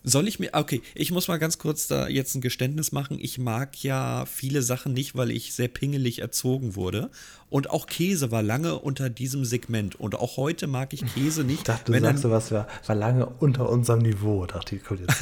[0.05, 3.17] Soll ich mir, okay, ich muss mal ganz kurz da jetzt ein Geständnis machen.
[3.21, 7.09] Ich mag ja viele Sachen nicht, weil ich sehr pingelig erzogen wurde.
[7.49, 9.95] Und auch Käse war lange unter diesem Segment.
[9.95, 11.59] Und auch heute mag ich Käse nicht.
[11.59, 14.45] Ich dachte, du sagst so was, war, war lange unter unserem Niveau.
[14.45, 15.21] Dachte ich, kommt jetzt.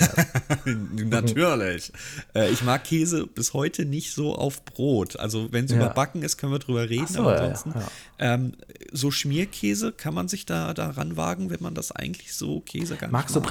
[0.95, 1.91] Natürlich.
[2.33, 5.17] Äh, ich mag Käse bis heute nicht so auf Brot.
[5.19, 5.77] Also wenn es Ja.
[5.77, 7.07] überbacken ist, können wir drüber reden.
[7.07, 7.87] So, aber ja, ja, ansonsten, ja.
[8.19, 8.53] Ähm,
[8.91, 13.09] so Schmierkäse, kann man sich da, da ranwagen, wenn man das eigentlich so Käse gar
[13.11, 13.49] Magst nicht du mag?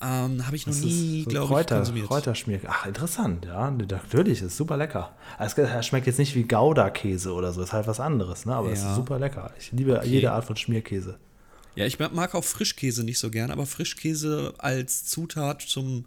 [0.00, 2.06] Ähm, Habe ich noch Das nie, so glaube ich, Kräuter, konsumiert.
[2.06, 2.60] Kräuterschmier.
[2.68, 3.70] Ach, interessant, ja.
[3.70, 5.16] Natürlich, ist super lecker.
[5.40, 5.54] Es
[5.86, 8.54] schmeckt jetzt nicht wie Gouda-Käse oder so, ist halt was anderes, ne?
[8.54, 8.90] aber es Ja.
[8.90, 9.50] ist super lecker.
[9.58, 11.18] Ich liebe jede Art von Schmierkäse.
[11.74, 16.06] Ja, ich mag auch Frischkäse nicht so gern, aber Frischkäse als Zutat zum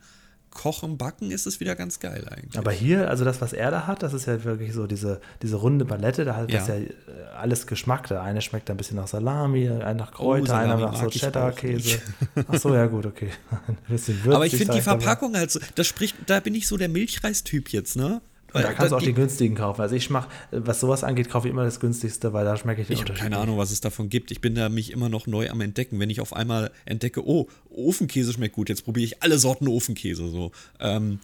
[0.51, 2.57] Kochen, Backen ist es wieder ganz geil eigentlich.
[2.57, 5.55] Aber hier, also das, was er da hat, das ist ja wirklich so diese, diese
[5.55, 6.75] runde Palette, da hat das Ja.
[6.75, 6.93] ja äh,
[7.39, 8.07] alles Geschmack.
[8.07, 11.07] Der eine schmeckt ein bisschen nach Salami, einer nach Kräuter, Oh, Salami einer nach so
[11.09, 11.99] Cheddar-Käse.
[12.47, 13.29] Ach so, ja gut, okay.
[13.67, 14.81] Ein bisschen würzig, aber ich finde die.
[14.81, 18.21] Verpackung halt so, das spricht, da bin ich so der Milchreistyp jetzt, ne?
[18.53, 19.81] Und da kannst du auch die die, günstigen kaufen.
[19.81, 22.87] Also ich mach, was sowas angeht, kaufe ich immer das günstigste, weil da schmecke ich
[22.87, 23.31] den ich habe Unterschied.
[23.31, 24.31] keine Ahnung, was es davon gibt.
[24.31, 25.99] Ich bin da mich immer noch neu am entdecken.
[25.99, 30.27] Wenn ich auf einmal entdecke, oh, Ofenkäse schmeckt gut, jetzt probiere ich alle Sorten Ofenkäse
[30.27, 30.51] so.
[30.79, 31.19] Ähm,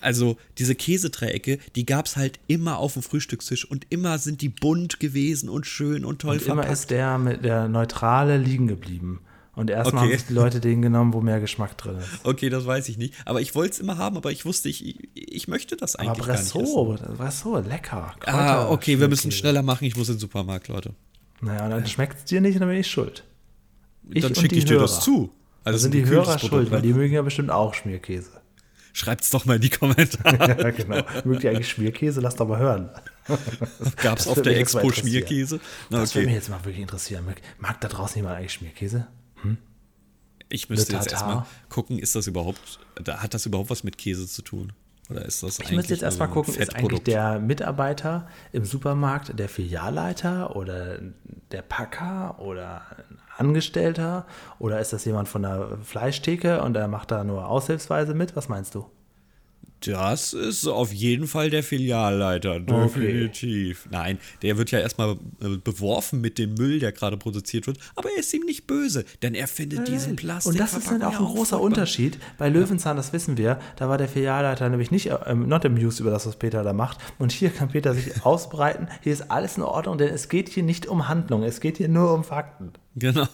[0.00, 4.48] also diese Käsedreiecke, die gab es halt immer auf dem Frühstückstisch und immer sind die
[4.48, 6.72] bunt gewesen und schön und toll Und immer verpackt.
[6.72, 9.20] ist der mit der Neutrale liegen geblieben.
[9.60, 10.12] Und erstmal Okay.
[10.12, 12.08] haben sich die Leute den genommen, wo mehr Geschmack drin ist.
[12.24, 13.12] Okay, das weiß ich nicht.
[13.26, 16.26] Aber ich wollte es immer haben, aber ich wusste, ich, ich möchte das Aber eigentlich
[16.26, 16.50] gar nicht.
[16.54, 18.14] Bresso, Bresso, lecker.
[18.24, 19.84] Ah, okay, wir müssen schneller machen.
[19.84, 20.94] Ich muss in den Supermarkt, Leute.
[21.42, 23.22] Naja, und dann schmeckt es dir nicht, dann bin ich schuld.
[24.08, 24.82] Ich Dann schicke ich dir Hörer.
[24.82, 25.30] das zu.
[25.62, 26.86] Also sind die Hörer Produkt, schuld, weil ne?
[26.86, 28.30] die mögen ja bestimmt auch Schmierkäse.
[28.94, 30.58] Schreibt's doch mal in die Kommentare.
[30.62, 31.02] ja, genau.
[31.24, 32.20] Mögt ihr eigentlich Schmierkäse?
[32.22, 32.88] Lasst doch mal hören.
[34.02, 34.90] Gab's Das auf der Expo.
[34.90, 35.60] Schmierkäse?
[35.90, 36.40] Na, Das würde mich okay.
[36.40, 37.24] jetzt mal wirklich interessieren.
[37.26, 39.06] Mag- Mag da draußen jemand eigentlich Schmierkäse?
[40.48, 44.42] Ich müsste jetzt erstmal gucken, ist das überhaupt, hat das überhaupt was mit Käse zu
[44.42, 44.72] tun?
[45.08, 49.48] Oder ist das ich müsste jetzt erstmal gucken, ist eigentlich der Mitarbeiter im Supermarkt der
[49.48, 50.98] Filialleiter oder
[51.50, 54.26] der Packer oder ein Angestellter
[54.58, 58.36] oder ist das jemand von der Fleischtheke und er macht da nur aushilfsweise mit?
[58.36, 58.86] Was meinst du?
[59.80, 63.86] Das ist auf jeden Fall der Filialleiter, definitiv.
[63.86, 63.96] Okay.
[63.96, 68.10] Nein, der wird ja erstmal äh, beworfen mit dem Müll, der gerade produziert wird, aber
[68.10, 70.52] er ist ihm nicht böse, denn er findet diesen Plastik.
[70.52, 72.18] Und das ist dann auch ein großer Unterschied.
[72.38, 76.10] Bei Löwenzahn, das wissen wir, da war der Filialleiter nämlich nicht ähm, not amused über
[76.10, 76.98] das, was Peter da macht.
[77.18, 78.88] Und hier kann Peter sich ausbreiten.
[79.02, 81.88] Hier ist alles in Ordnung, denn es geht hier nicht um Handlung, es geht hier
[81.88, 82.72] nur um Fakten.
[82.96, 83.28] Genau.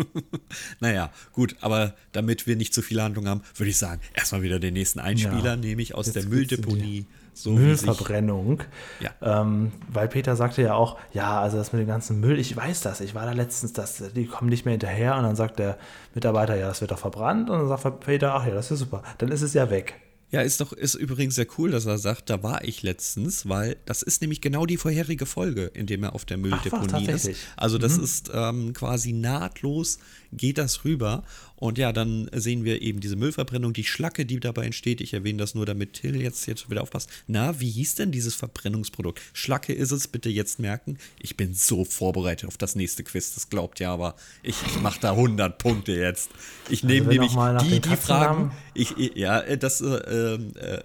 [0.80, 4.58] naja, gut, aber damit wir nicht zu viel Handlung haben, würde ich sagen, erstmal wieder
[4.58, 7.06] den nächsten Einspieler, ja, nehme ich aus der Mülldeponie.
[7.34, 8.64] So Müllverbrennung.
[8.98, 9.42] Ja.
[9.42, 12.80] Ähm, weil Peter sagte ja auch, ja, also das mit dem ganzen Müll, ich weiß
[12.80, 15.16] das, ich war da letztens, das, die kommen nicht mehr hinterher.
[15.16, 15.78] Und dann sagt der
[16.14, 17.48] Mitarbeiter, ja, das wird doch verbrannt.
[17.48, 19.94] Und dann sagt Peter, ach ja, das ist super, dann ist es ja weg.
[20.30, 23.76] Ja, ist doch, ist übrigens sehr cool, dass er sagt, da war ich letztens, weil
[23.86, 27.30] das ist nämlich genau die vorherige Folge, in dem er auf der Mülldeponie Ach, ist.
[27.56, 28.04] Also das mhm.
[28.04, 29.98] ist ähm, quasi nahtlos
[30.32, 31.24] geht das rüber
[31.58, 35.00] und ja, dann sehen wir eben diese Müllverbrennung, die Schlacke, die dabei entsteht.
[35.00, 37.10] Ich erwähne das nur, damit Till jetzt, jetzt wieder aufpasst.
[37.26, 39.20] Na, wie hieß denn dieses Verbrennungsprodukt?
[39.32, 40.98] Schlacke ist es, bitte jetzt merken.
[41.18, 45.00] Ich bin so vorbereitet auf das nächste Quiz, das glaubt ja, aber ich, ich mache
[45.00, 46.30] da 100 Punkte jetzt.
[46.68, 48.52] Ich nehme also nämlich die, die Fragen.
[48.74, 50.82] Ich, ja, äh, das, äh, äh,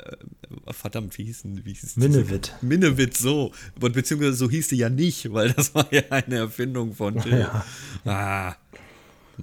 [0.72, 2.54] verdammt, wie hieß denn, wie hieß Minnewit.
[2.62, 3.52] Minnewit, so.
[3.80, 7.40] Beziehungsweise so hieß sie ja nicht, weil das war ja eine Erfindung von Till.
[7.40, 7.66] Ja.
[8.06, 8.56] Ah.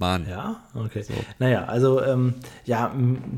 [0.01, 0.27] Mann.
[0.29, 1.03] Ja, okay.
[1.03, 1.13] So.
[1.39, 2.35] Naja, also, ähm,
[2.65, 2.91] ja,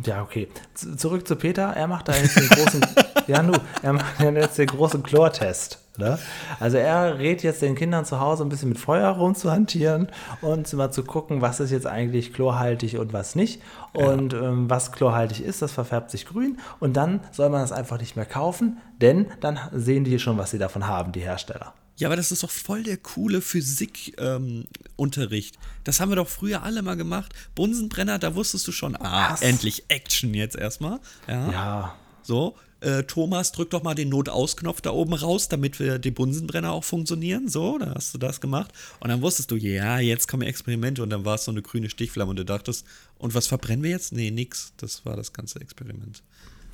[0.06, 0.48] ja, okay.
[0.74, 1.74] Z zurück zu Peter.
[1.76, 2.86] Er macht da jetzt den großen,
[3.28, 5.80] ja, nu, er macht jetzt den großen Chlortest.
[6.00, 6.18] Ne?
[6.60, 10.08] Also er rät jetzt den Kindern zu Hause ein bisschen mit Feuer rumzuhantieren
[10.42, 13.62] und mal zu gucken, was ist jetzt eigentlich chlorhaltig und was nicht.
[13.94, 14.42] Und ja.
[14.42, 16.58] ähm, was chlorhaltig ist, das verfärbt sich grün.
[16.80, 20.50] Und dann soll man das einfach nicht mehr kaufen, denn dann sehen die schon, was
[20.50, 21.74] sie davon haben, die Hersteller.
[21.98, 25.56] Ja, aber das ist doch voll der coole Physikunterricht.
[25.56, 27.34] Ähm, das haben wir doch früher alle mal gemacht.
[27.56, 29.42] Bunsenbrenner, da wusstest du schon, ah, Was?
[29.42, 31.00] endlich Action jetzt erstmal.
[31.28, 31.52] Ja.
[31.52, 31.96] ja.
[32.24, 36.72] So, äh, Thomas, drück doch mal den Notausknopf da oben raus, damit wir die Bunsenbrenner
[36.72, 37.48] auch funktionieren.
[37.48, 38.72] So, da hast du das gemacht.
[39.00, 41.90] Und dann wusstest du, ja, jetzt kommen Experimente und dann war es so eine grüne
[41.90, 42.86] Stichflamme und du dachtest,
[43.18, 44.12] und was verbrennen wir jetzt?
[44.12, 44.74] Nee, nix.
[44.78, 46.24] Das war das ganze Experiment.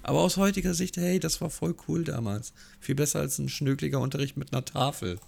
[0.10, 2.52] Aber aus heutiger Sicht, hey, das war voll cool damals.
[2.80, 5.20] Viel besser als ein schnökeliger Unterricht mit einer Tafel.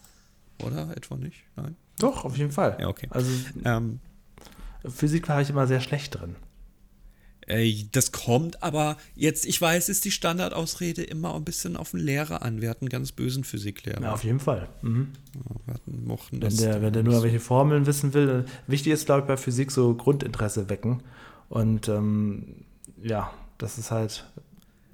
[0.64, 0.98] Oder?
[0.98, 1.44] Etwa nicht?
[1.56, 1.76] Nein?
[2.00, 2.78] Doch, auf jeden Fall.
[2.80, 3.06] Ja, okay.
[3.12, 3.30] Also,
[3.64, 4.00] ähm,
[4.84, 6.36] Physik war ich immer sehr schlecht drin.
[7.46, 12.00] Äh, das kommt, aber jetzt, ich weiß, ist die Standardausrede immer ein bisschen auf den
[12.00, 12.60] Lehrer an.
[12.60, 14.02] Wir hatten ganz bösen Physiklehrer.
[14.02, 14.68] Ja, auf jeden Fall.
[14.82, 15.10] Mhm.
[15.68, 16.56] Wir hatten, mochten wenn das.
[16.56, 19.94] Der, wenn der nur welche Formeln wissen will, wichtig ist, glaube ich, bei Physik so
[19.94, 21.04] Grundinteresse wecken.
[21.50, 22.66] Und ähm,
[23.00, 24.26] ja, das ist halt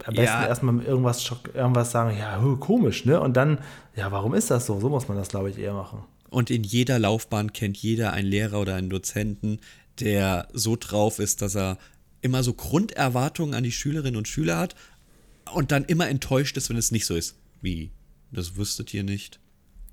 [0.05, 0.47] am besten ja.
[0.47, 3.19] erstmal irgendwas, irgendwas sagen, ja, komisch, ne?
[3.19, 3.59] Und dann,
[3.95, 4.79] ja, warum ist das so?
[4.79, 6.03] So muss man das, glaube ich, eher machen.
[6.29, 9.59] Und in jeder Laufbahn kennt jeder einen Lehrer oder einen Dozenten,
[9.99, 11.77] der so drauf ist, dass er
[12.21, 14.75] immer so Grunderwartungen an die Schülerinnen und Schüler hat
[15.53, 17.35] und dann immer enttäuscht ist, wenn es nicht so ist.
[17.61, 17.91] Wie?
[18.31, 19.39] Das wüsstet ihr nicht?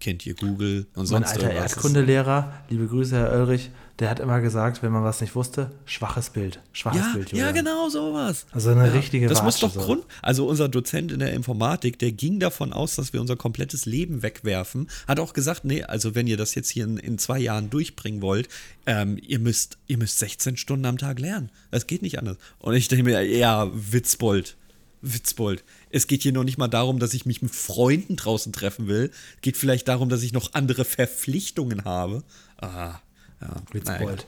[0.01, 4.41] Kennt ihr Google und sonst Mein alter Erdkundelehrer, liebe Grüße, Herr Oelrich, der hat immer
[4.41, 6.59] gesagt, wenn man was nicht wusste, schwaches Bild.
[6.73, 7.31] Schwaches ja, Bild.
[7.31, 7.47] Julian.
[7.47, 8.47] Ja, genau sowas.
[8.51, 9.81] Also eine ja, richtige Das Watsche, muss doch so.
[9.81, 10.05] Grund.
[10.21, 14.23] Also unser Dozent in der Informatik, der ging davon aus, dass wir unser komplettes Leben
[14.23, 14.89] wegwerfen.
[15.07, 18.21] Hat auch gesagt, nee, also wenn ihr das jetzt hier in, in zwei Jahren durchbringen
[18.21, 18.49] wollt,
[18.87, 21.51] ähm, ihr müsst, ihr müsst 16 Stunden am Tag lernen.
[21.71, 22.37] Das geht nicht anders.
[22.59, 24.57] Und ich denke mir, ja, Witzbold.
[25.05, 25.65] Witzbold.
[25.91, 29.11] Es geht hier noch nicht mal darum, dass ich mich mit Freunden draußen treffen will.
[29.37, 32.25] Es geht vielleicht darum, dass ich noch andere Verpflichtungen habe.
[32.61, 32.99] Ah,
[33.41, 34.27] ja, Witzbold.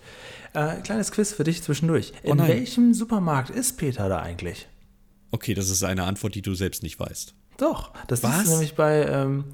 [0.53, 2.12] Äh, kleines Quiz für dich zwischendurch.
[2.23, 4.69] Oh In oh welchem Supermarkt ist Peter da eigentlich?
[5.31, 7.35] Okay, das ist eine Antwort, die du selbst nicht weißt.
[7.59, 8.43] Doch, das Was?
[8.43, 9.45] ist nämlich bei ähm,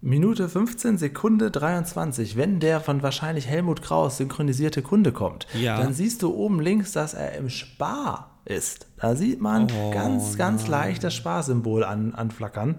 [0.00, 2.36] Minute 15, Sekunde 23.
[2.36, 5.80] Wenn der von wahrscheinlich Helmut Kraus synchronisierte Kunde kommt, ja.
[5.80, 8.86] dann siehst du oben links, dass er im Spar ist.
[8.96, 12.76] Da sieht man oh, ganz, ganz leicht das Sparsymbol an, anflackern.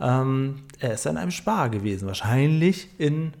[0.00, 3.32] Ähm, er ist in einem Spar gewesen, wahrscheinlich in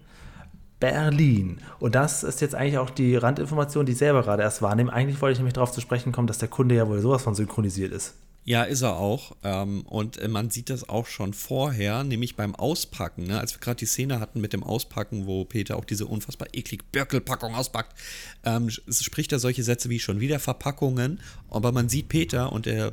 [0.80, 1.58] Berlin.
[1.78, 4.92] Und das ist jetzt eigentlich auch die Randinformation, die ich selber gerade erst wahrnehme.
[4.92, 7.34] Eigentlich wollte ich nämlich darauf zu sprechen kommen, dass der Kunde ja wohl sowas von
[7.34, 8.14] synchronisiert ist.
[8.46, 9.32] Ja, ist er auch.
[9.42, 13.24] Ähm, und äh, man sieht das auch schon vorher, nämlich beim Auspacken.
[13.26, 13.40] Ne?
[13.40, 16.84] Als wir gerade die Szene hatten mit dem Auspacken, wo Peter auch diese unfassbar eklig
[16.92, 17.96] Birkelpackung auspackt,
[18.44, 21.20] ähm, spricht er solche Sätze wie schon wieder Verpackungen.
[21.48, 22.92] Aber man sieht Peter und er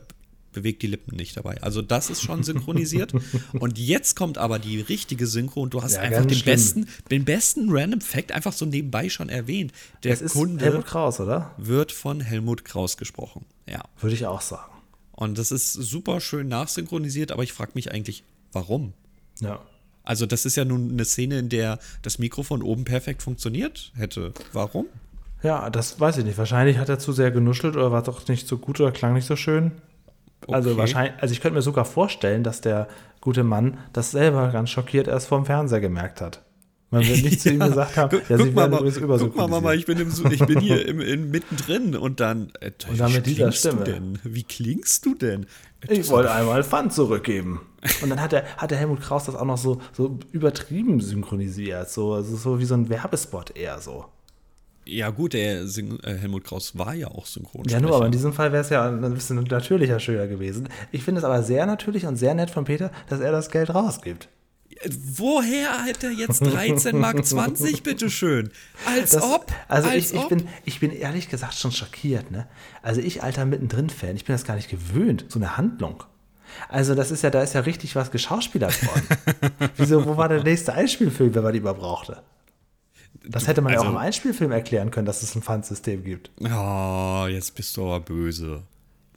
[0.54, 1.62] bewegt die Lippen nicht dabei.
[1.62, 3.14] Also das ist schon synchronisiert.
[3.54, 6.54] und jetzt kommt aber die richtige Synchro und du hast Ja, einfach den schlimm.
[6.56, 9.72] besten, den besten Random Fact einfach so nebenbei schon erwähnt.
[10.04, 11.54] Der Kunde Helmut Kraus, oder?
[11.58, 13.46] wird von Helmut Kraus gesprochen.
[13.68, 13.84] Ja.
[14.00, 14.72] Würde ich auch sagen.
[15.12, 18.94] Und das ist super schön nachsynchronisiert, aber ich frage mich eigentlich, warum?
[19.40, 19.60] Ja.
[20.04, 24.34] Also, das ist ja nun eine Szene, in der das Mikrofon oben perfekt funktioniert hätte.
[24.52, 24.88] Warum?
[25.44, 26.38] Ja, das weiß ich nicht.
[26.38, 29.26] Wahrscheinlich hat er zu sehr genuschelt oder war doch nicht so gut oder klang nicht
[29.28, 29.72] so schön.
[30.48, 30.80] Also Okay.
[30.80, 32.88] wahrscheinlich, also ich könnte mir sogar vorstellen, dass der
[33.22, 36.42] gute Mann das selber ganz schockiert erst vorm Fernseher gemerkt hat.
[36.92, 39.48] Man wird nicht zu ihm gesagt haben, Guck, ja, guck mal, übrigens guck mal.
[39.48, 42.52] Mama, ich bin, im, ich bin hier im, in, mittendrin und dann.
[42.60, 43.84] Äh, Und dann wie mit dieser Stimme.
[43.84, 44.20] Du denn?
[44.24, 45.46] Wie klingst du denn?
[45.88, 47.62] Ich wollte einmal Pfand zurückgeben.
[48.02, 51.90] Und dann hat der, hat der Helmut Kraus das auch noch so, so übertrieben synchronisiert.
[51.90, 54.06] So, also so wie so ein Werbespot eher so.
[54.86, 57.80] Ja, gut, der Syn äh, Helmut Kraus war ja auch Synchronsprecher.
[57.80, 60.70] Ja, nur, aber in diesem Fall wäre es ja ein bisschen natürlicher schöner gewesen.
[60.92, 63.74] Ich finde es aber sehr natürlich und sehr nett von Peter, dass er das Geld
[63.74, 64.28] rausgibt.
[65.16, 68.52] Woher hat er jetzt 13 Mark 20, bitteschön?
[68.86, 69.52] Als Das, ob.
[69.68, 70.30] also als ich, ich, ob.
[70.30, 72.32] bin, ich bin ehrlich gesagt schon schockiert.
[72.32, 72.48] Ne?
[72.82, 76.04] Also ich, alter Mittendrin-Fan, ich bin das gar nicht gewöhnt, so eine Handlung.
[76.68, 79.04] Also das ist ja, da ist ja richtig was geschauspielert worden.
[79.78, 82.22] Wieso, wo war der nächste Einspielfilm, wenn man die mal brauchte?
[83.24, 86.32] Das hätte man ja auch Also- im Einspielfilm erklären können, dass es ein Pfandsystem gibt.
[86.42, 88.64] Oh, jetzt bist du aber böse.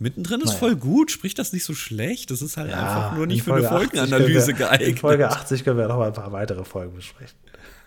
[0.04, 0.58] Mittendrin ist Naja.
[0.58, 2.30] voll gut, sprich das nicht so schlecht.
[2.30, 4.98] Das ist halt einfach nur in nicht für eine Folge 80 Folgenanalyse wir- In geeignet.
[5.00, 7.34] Folge 80 können wir noch mal ein paar weitere Folgen besprechen.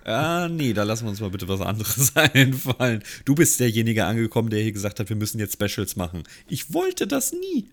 [0.04, 3.04] Ah, nee, da lassen wir uns mal bitte was anderes einfallen.
[3.26, 6.24] Du bist derjenige angekommen, der hier gesagt hat, wir müssen jetzt Specials machen.
[6.48, 7.70] Ich wollte das nie.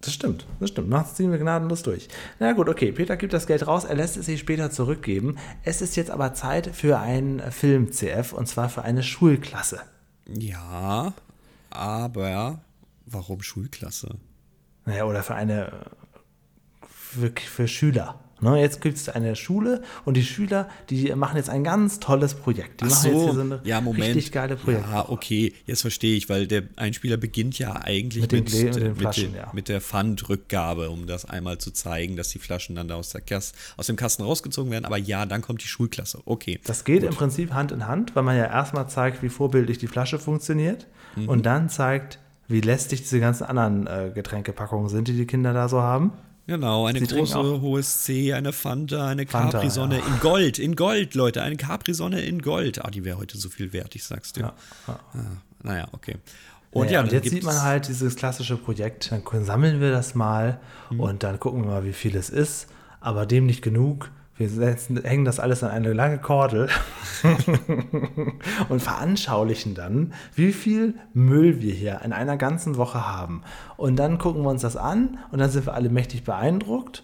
[0.00, 0.88] Das stimmt, das stimmt.
[0.90, 2.06] Nachts ziehen wir gnadenlos durch.
[2.38, 5.38] Na gut, okay, Peter gibt das Geld raus, er lässt es sich später zurückgeben.
[5.64, 9.80] Es ist jetzt aber Zeit für einen Film-CF und zwar für eine Schulklasse.
[10.38, 11.14] Ja,
[11.70, 12.60] aber
[13.10, 14.16] warum Schulklasse?
[14.84, 18.20] Naja, oder für eine äh, für, für Schüler.
[18.40, 22.34] Ne, jetzt gibt es eine Schule und die Schüler, die machen jetzt ein ganz tolles
[22.36, 22.80] Projekt.
[22.80, 24.04] Die Ach machen jetzt hier so, so eine ja, Moment.
[24.04, 24.88] richtig geile Projekte.
[24.88, 28.88] Ja, okay, jetzt verstehe ich, weil der Einspieler beginnt ja eigentlich Mit mit, mit den
[28.90, 29.50] mit, Flaschen, ja.
[29.52, 33.22] mit der Pfandrückgabe, um das einmal zu zeigen, dass die Flaschen dann da aus, der
[33.22, 34.84] Kas aus dem Kasten rausgezogen werden.
[34.84, 36.20] Aber ja, dann kommt die Schulklasse.
[36.24, 36.60] Okay.
[36.64, 39.88] Das geht im Prinzip Hand in Hand, weil man ja erstmal zeigt, wie vorbildlich die
[39.88, 41.28] Flasche funktioniert Mhm.
[41.28, 45.68] und dann zeigt, wie lästig diese ganzen anderen äh, Getränkepackungen sind, die die Kinder da
[45.68, 46.12] so haben.
[46.46, 50.06] Genau, eine Sie große hohes C, eine Fanta, eine Capri-Sonne ja.
[50.06, 52.82] in Gold, in Gold, Leute, eine Capri-Sonne in Gold.
[52.82, 54.40] Ah, die wäre heute so viel wert, ich sag's dir.
[54.44, 54.54] Ja,
[54.86, 55.00] ja.
[55.12, 55.18] Ah,
[55.62, 56.16] naja, okay.
[56.70, 60.14] Und, Und ja, und jetzt sieht man halt dieses klassische Projekt, dann sammeln wir das
[60.14, 60.58] mal
[60.90, 61.00] Mhm.
[61.00, 62.66] und dann gucken wir mal, wie viel es ist.
[63.00, 64.10] Aber dem nicht genug.
[64.38, 66.68] Wir setzen, hängen das alles an eine lange Kordel
[68.68, 73.42] und veranschaulichen dann, wie viel Müll wir hier in einer ganzen Woche haben.
[73.76, 77.02] Und dann gucken wir uns das an und dann sind wir alle mächtig beeindruckt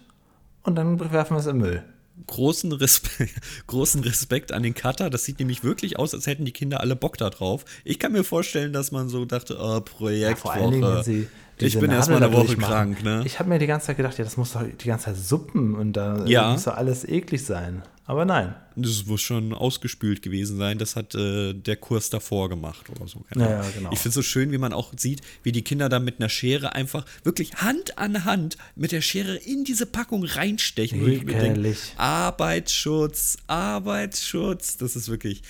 [0.63, 1.83] und dann werfen wir es im Müll.
[2.29, 3.35] großen Respekt,
[3.67, 5.11] großen Respekt an den Cutter.
[5.11, 7.65] Das sieht nämlich wirklich aus, als hätten die Kinder alle Bock da drauf.
[7.83, 10.37] Ich kann mir vorstellen, dass man so dachte, oh, Projektwoche.
[10.41, 11.27] Vor allen Dingen, wenn sie
[11.59, 13.23] ich bin Nadel erstmal eine Woche krank, ne?
[13.25, 15.75] Ich habe mir die ganze Zeit gedacht, ja, das muss doch die ganze Zeit suppen
[15.75, 16.53] und da Ja.
[16.53, 17.83] muss doch alles eklig sein.
[18.07, 18.55] Aber nein.
[18.77, 20.77] Das muss schon ausgespült gewesen sein.
[20.77, 23.21] Das hat äh, der Kurs davor gemacht oder so.
[23.21, 23.91] Keine Ja, ja, genau.
[23.93, 26.29] Ich finde es so schön, wie man auch sieht, wie die Kinder da mit einer
[26.29, 31.01] Schere einfach wirklich Hand an Hand mit der Schere in diese Packung reinstechen.
[31.01, 31.79] Wo ich mir denk, Ekelig.
[31.97, 34.77] Arbeitsschutz, Arbeitsschutz.
[34.77, 35.43] Das ist wirklich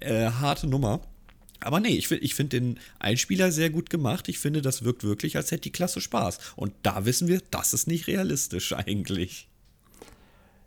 [0.00, 1.00] äh, harte Nummer.
[1.60, 4.28] Aber nee, ich, ich finde den Einspieler sehr gut gemacht.
[4.28, 6.38] Ich finde, das wirkt wirklich, als hätte die Klasse Spaß.
[6.56, 9.48] Und da wissen wir, das ist nicht realistisch eigentlich.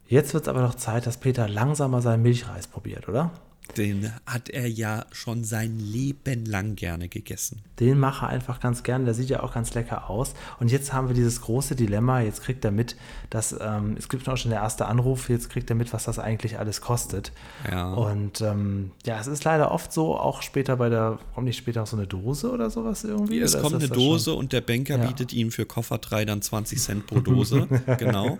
[0.07, 3.31] Jetzt wird es aber noch Zeit, dass Peter langsam mal seinen Milchreis probiert, oder?
[3.77, 7.61] Den hat er ja schon sein Leben lang gerne gegessen.
[7.79, 9.05] Den mache er einfach ganz gern.
[9.05, 10.33] Der sieht ja auch ganz lecker aus.
[10.59, 12.21] Und jetzt haben wir dieses große Dilemma.
[12.21, 12.95] Jetzt kriegt er mit,
[13.29, 15.29] dass ähm, es gibt auch schon der erste Anruf.
[15.29, 17.31] Jetzt kriegt er mit, was das eigentlich alles kostet.
[17.69, 17.93] Ja.
[17.93, 21.83] Und ähm, ja, es ist leider oft so, auch später bei der, kommt nicht später
[21.83, 23.39] auch so eine Dose oder sowas irgendwie?
[23.39, 23.97] Es kommt eine das schon?
[23.97, 25.05] Dose und der Banker Ja.
[25.07, 27.67] bietet ihm für Koffer 3 dann 20 Cent pro Dose.
[27.97, 28.37] genau.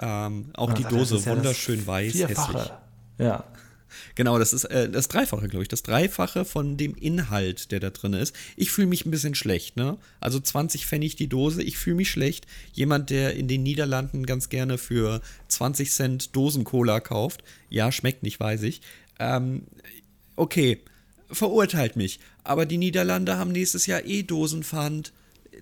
[0.00, 2.52] Ähm, auch die Dose ja wunderschön weiß, Vierfache.
[2.58, 2.72] hässlich.
[3.18, 3.44] Ja.
[4.14, 5.68] Genau, das ist äh, das Dreifache, glaube ich.
[5.68, 8.34] Das Dreifache von dem Inhalt, der da drin ist.
[8.56, 9.98] Ich fühle mich ein bisschen schlecht, ne?
[10.20, 12.46] Also 20 Pfennig die Dose, ich fühle mich schlecht.
[12.72, 17.42] Jemand, der in den Niederlanden ganz gerne für 20 Cent Dosen-Cola kauft.
[17.68, 18.80] Ja, schmeckt nicht, weiß ich.
[19.18, 19.62] Ähm,
[20.36, 20.80] okay,
[21.30, 22.20] verurteilt mich.
[22.44, 25.12] Aber die Niederlande haben nächstes Jahr eh Dosenpfand.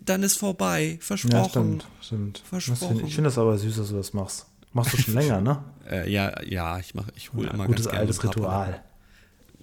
[0.04, 1.32] Dann ist vorbei, versprochen.
[1.32, 1.86] Ja, stimmt.
[2.00, 2.42] stimmt.
[2.48, 3.06] Versprochen.
[3.06, 4.46] ich finde das aber süß, dass du das machst.
[4.76, 5.64] Machst du schon länger, ne?
[5.88, 8.82] Äh, ja, ja, ich mach, ich hole immer Gutes ganz gerne altes Ritual.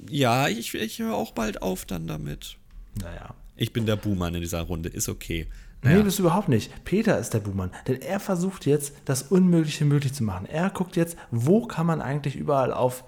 [0.10, 2.56] Ja, ich, ich höre auch bald auf dann damit.
[2.95, 3.36] Naja.
[3.58, 5.47] Ich bin der Buhmann in dieser Runde, ist okay.
[5.84, 6.86] Nee, bist du überhaupt nicht.
[6.86, 7.71] Peter ist der Buhmann.
[7.88, 10.45] Denn er versucht jetzt, das Unmögliche möglich zu machen.
[10.45, 13.04] Er guckt jetzt, wo kann man eigentlich überall auf,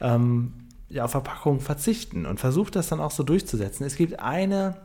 [0.00, 0.52] ähm,
[0.88, 3.84] ja, auf Verpackung verzichten und versucht das dann auch so durchzusetzen.
[3.84, 4.76] Es gibt eine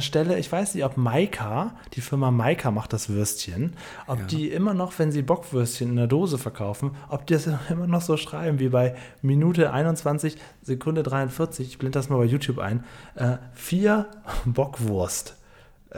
[0.00, 3.72] Stelle, ich weiß nicht, ob Maika, die Firma Maika macht das Würstchen,
[4.06, 4.24] ob Ja.
[4.26, 8.02] die immer noch, wenn sie Bockwürstchen in der Dose verkaufen, ob die das immer noch
[8.02, 12.84] so schreiben wie bei Minute 21, Sekunde 43, ich blende das mal bei YouTube ein,
[13.14, 14.06] äh, vier
[14.44, 15.34] Bockwurst.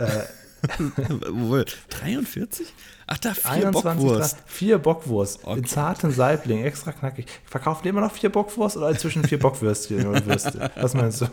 [1.31, 2.73] Wohl, 43?
[3.07, 4.37] Ach, da vier 21 Bockwurst.
[4.37, 5.59] Grad, vier Bockwurst Okay.
[5.59, 7.27] in zarten Saibling, extra knackig.
[7.45, 10.71] Verkaufen die immer noch vier Bockwurst oder inzwischen vier Bockwürstchen Würste?
[10.77, 11.27] Was meinst du?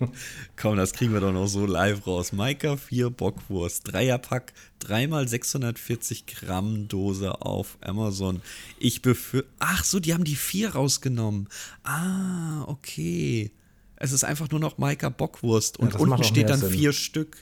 [0.56, 2.32] Komm, das kriegen wir doch noch so live raus.
[2.32, 8.40] Maika 4 Bockwurst, Dreierpack, 3 x 640 Gramm Dose auf Amazon.
[8.78, 9.48] Ich befürchte.
[9.58, 11.48] Ach so, die haben die 4 rausgenommen.
[11.84, 13.50] Ah, okay.
[13.96, 16.70] Es ist einfach nur noch Maika Bockwurst und macht unten steht dann Sinn.
[16.70, 17.36] vier Stück.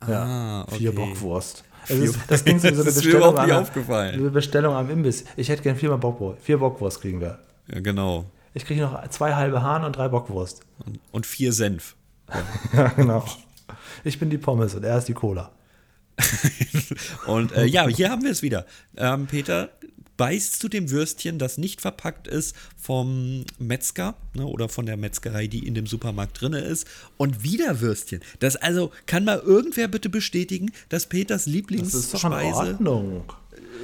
[0.00, 0.76] Ah, okay.
[0.78, 1.64] Vier Bockwurst.
[1.86, 4.14] Vier- ist, das klingt so eine Das ist mir Bestellung, überhaupt nicht am- aufgefallen.
[4.20, 5.24] eine Bestellung am Imbiss.
[5.36, 6.42] Ich hätte gern viermal Bockwurst.
[6.42, 7.38] Vier Bockwurst kriegen wir.
[7.72, 8.26] Ja, genau.
[8.52, 10.60] Ich kriege noch zwei halbe Hahn und drei Bockwurst.
[10.78, 11.96] Und, und vier Senf.
[12.72, 13.24] Ja, genau.
[14.02, 15.52] Ich bin die Pommes und er ist die Cola.
[17.26, 18.66] Und äh, ja, hier haben wir es wieder.
[18.96, 19.70] Ähm, Peter
[20.16, 25.46] beißt zu dem Würstchen, das nicht verpackt ist, vom Metzger ne, oder von der Metzgerei,
[25.46, 26.86] die in dem Supermarkt drin ist.
[27.16, 28.20] Und wieder Würstchen.
[28.38, 33.24] Das also, kann mal irgendwer bitte bestätigen, dass Peters Das ist doch in Lieblingsspeise Ordnung.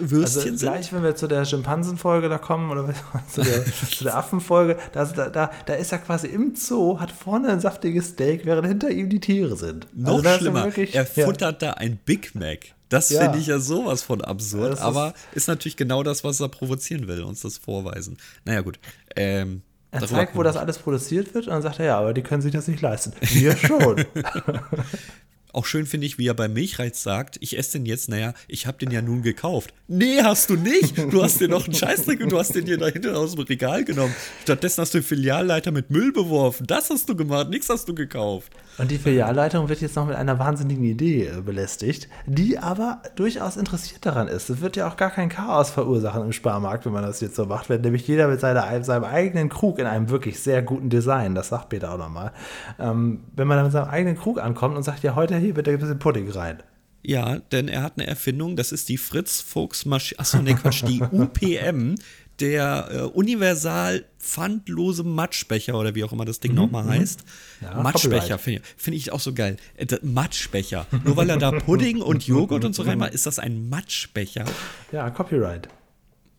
[0.00, 0.58] Würstchen Also sind?
[0.60, 2.92] gleich, wenn wir zu der Schimpansenfolge da kommen oder
[3.32, 7.48] zu der, zu der Affenfolge, da, da, da, ist er quasi im Zoo, hat vorne
[7.48, 9.86] ein saftiges Steak, während hinter ihm die Tiere sind.
[9.94, 11.24] Noch Also da ist schlimmer, wirklich- er ja.
[11.24, 12.60] futtert da ein Big Mac.
[12.88, 13.22] Das Ja.
[13.22, 17.06] finde ich ja sowas von absurd, ist- aber ist natürlich genau das, was er provozieren
[17.06, 18.16] will, uns das vorweisen.
[18.44, 18.78] Naja, gut.
[19.14, 22.22] Ähm, Er zeigt, wo das alles produziert wird und dann sagt er, ja, aber die
[22.22, 23.12] können sich das nicht leisten.
[23.20, 24.04] Wir schon.
[25.52, 28.66] Auch schön finde ich, wie er beim Milchreiz sagt, ich esse den jetzt, naja, ich
[28.66, 29.74] habe den ja nun gekauft.
[29.88, 30.96] Nee, hast du nicht.
[31.12, 33.44] Du hast dir noch einen Scheißdreck und du hast den hier da hinten aus dem
[33.44, 34.14] Regal genommen.
[34.42, 36.66] Stattdessen hast du den Filialleiter mit Müll beworfen.
[36.66, 38.52] Das hast du gemacht, nichts hast du gekauft.
[38.78, 43.56] Und die Filialleitung wird jetzt noch mit einer wahnsinnigen Idee äh, belästigt, die aber durchaus
[43.56, 44.48] interessiert daran ist.
[44.48, 47.44] Es wird ja auch gar kein Chaos verursachen im Sparmarkt, wenn man das jetzt so
[47.44, 51.34] macht, wenn nämlich jeder mit seiner, seinem eigenen Krug in einem wirklich sehr guten Design,
[51.34, 52.32] das sagt Peter auch nochmal,
[52.78, 55.70] ähm, wenn man dann mit seinem eigenen Krug ankommt und sagt, ja, heute hier bitte
[55.70, 56.62] ein bisschen Pudding rein.
[57.02, 60.84] Ja, denn er hat eine Erfindung, das ist die Fritz Fuchs Maschine, achso, nee, Quatsch,
[60.86, 61.94] die UPM,
[62.40, 67.24] der äh, universal pfandlose Matschbecher oder wie auch immer das Ding nochmal heißt.
[67.60, 69.56] Ja, Matschbecher finde ich, find ich auch so geil.
[69.76, 70.86] Äh, Matschbecher.
[71.04, 74.44] Nur weil er da Pudding und Joghurt und so reinmacht, ist das ein Matschbecher.
[74.92, 75.68] Ja, Copyright.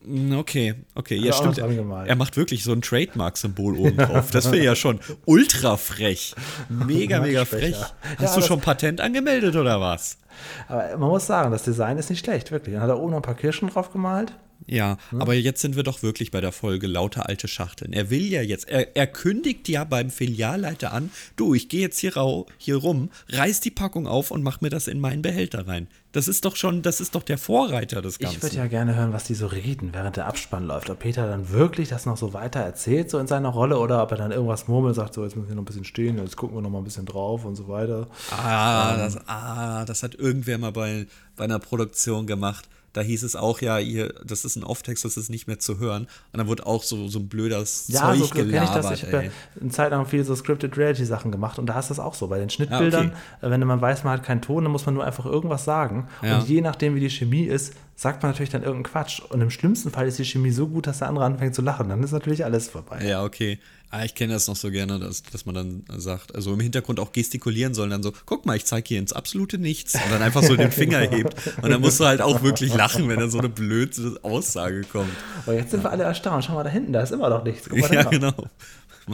[0.03, 1.57] Mm, Okay, okay, ja er noch stimmt.
[2.07, 4.31] Er macht wirklich so ein Trademark-Symbol oben drauf.
[4.31, 6.35] Das wäre ja schon ultra frech.
[6.69, 7.75] Mega, mega frech.
[8.17, 10.17] Hast Ja, du schon Patent angemeldet oder was?
[10.67, 12.73] Aber man muss sagen, das Design ist nicht schlecht, wirklich.
[12.73, 14.33] Dann hat er oben noch ein paar Kirschen drauf gemalt.
[14.71, 17.91] Ja, aber jetzt sind wir doch wirklich bei der Folge lauter alte Schachteln.
[17.91, 21.99] Er will ja jetzt, er, er kündigt ja beim Filialleiter an, du, ich gehe jetzt
[21.99, 25.67] hier, rau, hier rum, reiß die Packung auf und mach mir das in meinen Behälter
[25.67, 25.87] rein.
[26.13, 28.37] Das ist doch schon, das ist doch der Vorreiter des Ganzen.
[28.37, 30.89] Ich würde ja gerne hören, was die so reden, während der Abspann läuft.
[30.89, 34.11] Ob Peter dann wirklich das noch so weiter erzählt, so in seiner Rolle, oder ob
[34.11, 36.55] er dann irgendwas murmelt, sagt, so, jetzt müssen wir noch ein bisschen stehen, jetzt gucken
[36.55, 38.07] wir noch mal ein bisschen drauf und so weiter.
[38.31, 42.69] Ah, das, ah, das hat irgendwer mal bei, bei einer Produktion gemacht.
[42.93, 45.79] Da hieß es auch, ja, ihr, das ist ein Off-Text, das ist nicht mehr zu
[45.79, 46.03] hören.
[46.33, 48.83] Und dann wurde auch so, so ein blödes Ja, Zeug so kenne ich gelabert.
[48.83, 48.91] das.
[48.91, 51.89] Ich habe ja eine Zeit lang viele so Scripted Reality Sachen gemacht und da ist
[51.89, 52.27] das auch so.
[52.27, 54.95] Bei den Schnittbildern, Ah, äh, wenn man weiß, man hat keinen Ton, dann muss man
[54.95, 56.07] nur einfach irgendwas sagen.
[56.21, 56.39] Ja.
[56.39, 59.21] Und je nachdem, wie die Chemie ist, sagt man natürlich dann irgendeinen Quatsch.
[59.29, 61.87] Und im schlimmsten Fall ist die Chemie so gut, dass der andere anfängt zu lachen.
[61.89, 63.05] Dann ist natürlich alles vorbei.
[63.07, 63.59] Ja, okay.
[63.93, 66.97] Ah, ich kenne das noch so gerne, dass, dass man dann sagt, also im Hintergrund
[67.01, 70.21] auch gestikulieren soll, dann so, guck mal, ich zeige hier ins absolute Nichts und dann
[70.21, 71.35] einfach so den Finger hebt.
[71.61, 75.11] Und dann musst du halt auch wirklich lachen, wenn dann so eine blöde Aussage kommt.
[75.45, 76.45] Aber jetzt sind wir alle erstaunt.
[76.45, 77.67] Schau mal da hinten, da ist immer noch nichts.
[77.67, 78.33] Guck mal Ja, genau.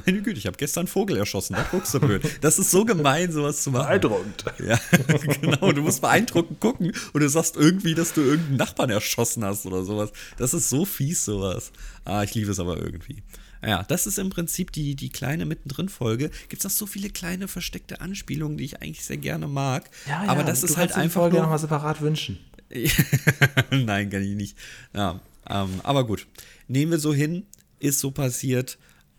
[0.06, 2.22] Meine Güte, ich habe gestern einen Vogel erschossen, da guckst du blöd.
[2.42, 3.88] Das ist so gemein, sowas zu machen.
[3.88, 4.46] Beeindruckend.
[4.64, 4.80] Ja,
[5.42, 5.72] genau.
[5.72, 9.84] Du musst beeindruckend gucken und du sagst irgendwie, dass du irgendeinen Nachbarn erschossen hast oder
[9.84, 10.12] sowas.
[10.38, 11.72] Das ist so fies, sowas.
[12.06, 13.24] Ah, ich liebe es aber irgendwie.
[13.66, 16.30] Ja, das ist im Prinzip die, die kleine Mittendrin-Folge.
[16.50, 19.90] Gibt es noch so viele kleine versteckte Anspielungen, die ich eigentlich sehr gerne mag.
[20.08, 21.44] Ja, ja, aber das ist halt einfach Folge nur.
[21.44, 22.40] nochmal separat wünschen.
[23.72, 24.58] Nein, kann ich nicht.
[24.94, 26.28] Ja, ähm, aber gut.
[26.68, 27.46] Nehmen wir so hin,
[27.80, 28.78] ist so passiert,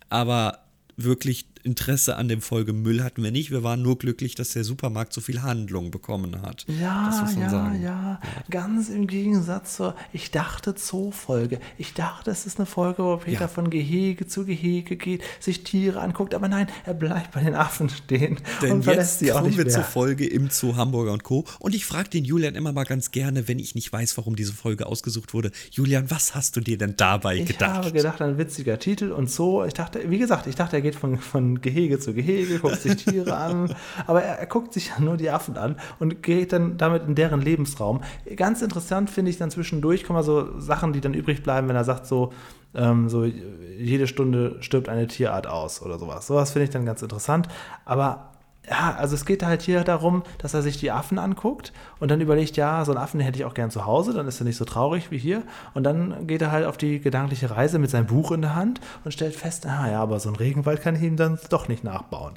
[0.09, 0.65] aber
[0.97, 3.51] wirklich Interesse an dem Folge Müll hatten wir nicht.
[3.51, 6.65] Wir waren nur glücklich, dass der Supermarkt so viel Handlung bekommen hat.
[6.67, 11.61] Ja, ja, ja, ja, Ganz im Gegensatz zur, ich dachte Zoo-Folge.
[11.77, 13.49] Ich dachte, es ist eine Folge, wo Peter Ja.
[13.49, 17.89] von Gehege zu Gehege geht, sich Tiere anguckt, aber nein, er bleibt bei den Affen
[17.91, 19.75] stehen Denn und verlässt jetzt sie auch kommen nicht wir mehr.
[19.75, 21.45] zur Folge im Zoo Hamburger und Co.
[21.61, 24.55] Und ich frage den Julian immer mal ganz gerne, wenn ich nicht weiß, warum diese
[24.55, 25.51] Folge ausgesucht wurde.
[25.71, 27.75] Julian, was hast du dir denn dabei Ich gedacht?
[27.75, 29.65] habe gedacht, ein witziger Titel und so.
[29.65, 32.97] Ich dachte, wie gesagt, ich dachte, er geht von, von Gehege zu Gehege, guckt sich
[32.97, 33.75] Tiere an,
[34.07, 37.15] aber er, er guckt sich ja nur die Affen an und geht dann damit in
[37.15, 38.03] deren Lebensraum.
[38.37, 41.85] Ganz interessant finde ich dann zwischendurch, kommen so Sachen, die dann übrig bleiben, wenn er
[41.85, 42.33] sagt so,
[42.75, 46.27] ähm, so jede Stunde stirbt eine Tierart aus oder sowas.
[46.27, 47.49] Sowas finde ich dann ganz interessant,
[47.85, 48.33] aber
[48.71, 52.21] ja, also es geht halt hier darum, dass er sich die Affen anguckt und dann
[52.21, 54.57] überlegt, ja, so einen Affen hätte ich auch gern zu Hause, dann ist er nicht
[54.57, 55.43] so traurig wie hier.
[55.75, 58.81] Und dann geht er halt auf die gedankliche Reise mit seinem Buch in der Hand
[59.05, 61.85] und stellt fest, ah ja, aber so einen Regenwald kann ich ihm dann doch nicht
[61.85, 62.35] nachbauen.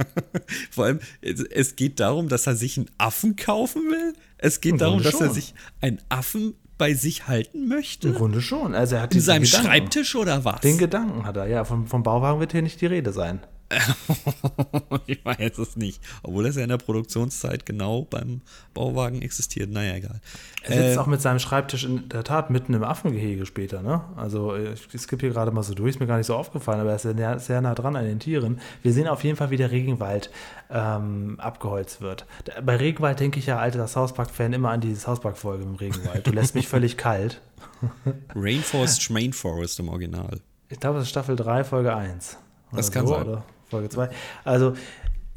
[0.70, 4.14] Vor allem, es, geht darum, dass er sich einen Affen kaufen will.
[4.38, 8.08] Es geht darum, dass er sich einen Affen bei sich halten möchte.
[8.08, 8.74] Im Grunde schon.
[8.74, 9.66] Also er hat In seinem Gedanken.
[9.66, 10.60] Schreibtisch oder was?
[10.60, 11.64] Den Gedanken hat er, ja.
[11.64, 13.40] Vom, vom Bauwagen wird hier nicht die Rede sein.
[15.06, 16.00] ich weiß es nicht.
[16.22, 18.40] Obwohl das ja in der Produktionszeit genau beim
[18.74, 19.70] Bauwagen existiert.
[19.70, 20.20] Naja, egal.
[20.62, 24.02] Er sitzt Äh, auch mit seinem Schreibtisch in der Tat mitten im Affengehege später, ne?
[24.16, 26.90] Also ich, skippe hier gerade mal so durch, ist mir gar nicht so aufgefallen, aber
[26.90, 28.60] er ist sehr, nah- sehr nah dran an den Tieren.
[28.82, 30.30] Wir sehen auf jeden Fall, wie der Regenwald
[30.70, 32.26] ähm, abgeholzt wird.
[32.64, 36.26] Bei Regenwald denke ich ja, alter South Park-Fan, immer an diese South Park-Folge im Regenwald.
[36.26, 37.40] Du lässt mich völlig kalt.
[38.34, 40.40] Rainforest, Schmainforest im Original.
[40.68, 42.38] Ich glaube, es ist Staffel 3, Folge 1.
[42.72, 43.22] Das kann sein.
[43.22, 43.44] Oder
[43.74, 44.08] Folge 2.
[44.44, 44.74] Also,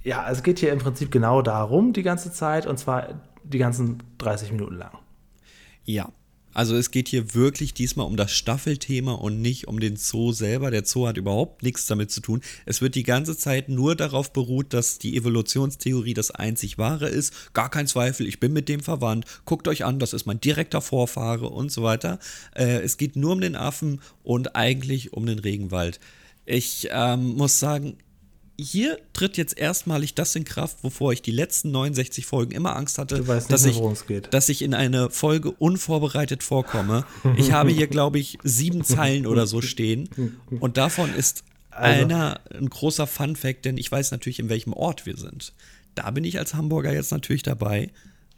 [0.03, 4.03] ja, es geht hier im Prinzip genau darum, die ganze Zeit, und zwar die ganzen
[4.19, 4.91] 30 Minuten lang.
[5.85, 6.11] Ja.
[6.53, 10.71] Also es geht hier wirklich diesmal um das Staffelthema und nicht um den Zoo selber.
[10.71, 12.41] Der Zoo hat überhaupt nichts damit zu tun.
[12.65, 17.53] Es wird die ganze Zeit nur darauf beruht, dass die Evolutionstheorie das einzig wahre ist.
[17.53, 19.25] Gar kein Zweifel, ich bin mit dem verwandt.
[19.45, 22.17] Guckt euch an, das ist mein direkter Vorfahre und so weiter.
[22.55, 25.99] Äh, es geht nur um den Affen und eigentlich um den Regenwald.
[26.47, 27.97] Ich ähm, muss sagen,
[28.59, 32.97] hier tritt jetzt erstmalig das in Kraft, wovor ich die letzten 69 Folgen immer Angst
[32.97, 34.33] hatte, Du weißt nicht dass, ich, worum es geht.
[34.33, 37.05] dass ich in eine Folge unvorbereitet vorkomme.
[37.37, 40.09] Ich habe hier, glaube ich, sieben Zeilen oder so stehen.
[40.59, 45.05] Und davon ist Also- einer ein großer Fun-Fact, denn ich weiß natürlich, in welchem Ort
[45.05, 45.53] wir sind.
[45.95, 47.91] Da bin ich als Hamburger jetzt natürlich dabei.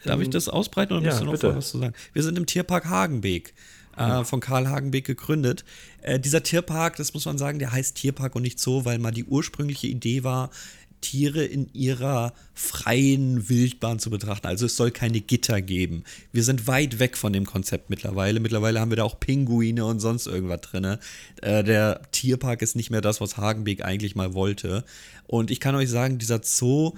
[0.05, 1.55] Darf ich das ausbreiten oder ja, musst du noch bitte.
[1.55, 1.93] was zu sagen?
[2.13, 3.53] Wir sind im Tierpark Hagenbeek.
[3.99, 5.65] Äh, von Karl Hagenbeek gegründet.
[6.01, 9.11] Äh, dieser Tierpark, das muss man sagen, der heißt Tierpark und nicht Zoo, weil mal
[9.11, 10.49] die ursprüngliche Idee war,
[11.01, 14.47] Tiere in ihrer freien Wildbahn zu betrachten.
[14.47, 16.03] Also es soll keine Gitter geben.
[16.33, 18.39] Wir sind weit weg von dem Konzept mittlerweile.
[18.39, 20.97] Mittlerweile haben wir da auch Pinguine und sonst irgendwas drin.
[21.41, 24.83] Äh, der Tierpark ist nicht mehr das, was Hagenbeek eigentlich mal wollte.
[25.27, 26.93] Und ich kann euch sagen, dieser Zoo,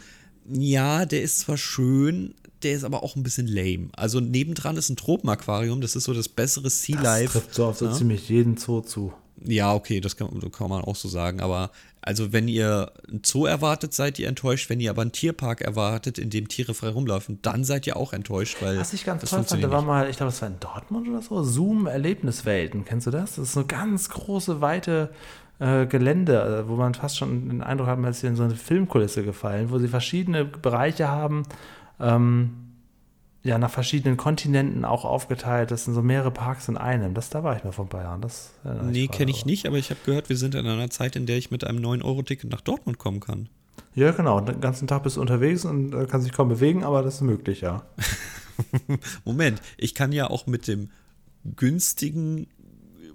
[0.50, 2.34] ja, der ist zwar schön,
[2.64, 3.90] der ist aber auch ein bisschen lame.
[3.94, 7.32] Also nebendran ist ein Tropenaquarium, das ist so das bessere Sea Das Life.
[7.40, 7.92] trifft so auf so Ja?
[7.94, 9.14] ziemlich jeden Zoo zu.
[9.44, 11.40] Ja, okay, das kann, kann man auch so sagen.
[11.40, 11.72] Aber
[12.04, 14.70] also, wenn ihr einen Zoo erwartet, seid ihr enttäuscht.
[14.70, 18.14] Wenn ihr aber einen Tierpark erwartet, in dem Tiere frei rumlaufen, dann seid ihr auch
[18.14, 20.50] enttäuscht, weil Was ich ganz das toll fand, da war mal, ich glaube, es war
[20.50, 22.86] in Dortmund oder so, Zoom Erlebniswelten.
[22.86, 23.36] Kennst du das?
[23.36, 25.10] Das ist so ganz große, weite
[25.62, 28.44] äh, Gelände, äh, wo man fast schon den Eindruck hat, man ist hier in so
[28.44, 31.44] eine Filmkulisse gefallen, wo sie verschiedene Bereiche haben,
[32.00, 32.50] ähm,
[33.44, 35.70] ja, nach verschiedenen Kontinenten auch aufgeteilt.
[35.70, 37.14] Das sind so mehrere Parks in einem.
[37.14, 38.22] Das, da war ich mal vor ein paar Jahren.
[38.22, 38.54] Das
[38.84, 41.38] Nee, kenne ich nicht, aber ich habe gehört, wir sind in einer Zeit, in der
[41.38, 43.50] ich mit einem 9-Euro-Ticket nach Dortmund kommen kann.
[43.94, 44.40] Ja, genau.
[44.42, 47.22] Den ganzen Tag bist du unterwegs und äh, kannst dich kaum bewegen, aber das ist
[47.22, 47.84] möglich, ja.
[49.26, 50.90] Moment, ich kann ja auch mit dem
[51.56, 52.48] günstigen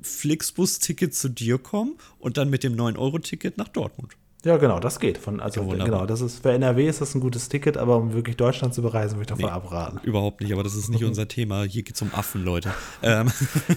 [0.03, 4.13] Flixbus-Ticket zu dir kommen und dann mit dem 9-Euro-Ticket nach Dortmund.
[4.45, 5.19] Ja, genau, das geht.
[5.19, 8.13] Von, also Ja, genau, das ist für NRW ist das ein gutes Ticket, aber um
[8.13, 9.51] wirklich Deutschland zu bereisen, würde ich davon Nee.
[9.51, 9.99] abraten.
[10.05, 11.65] Überhaupt nicht, aber das ist nicht unser Thema.
[11.65, 12.73] Hier geht es um Affen, Leute.
[13.03, 13.33] Ähm,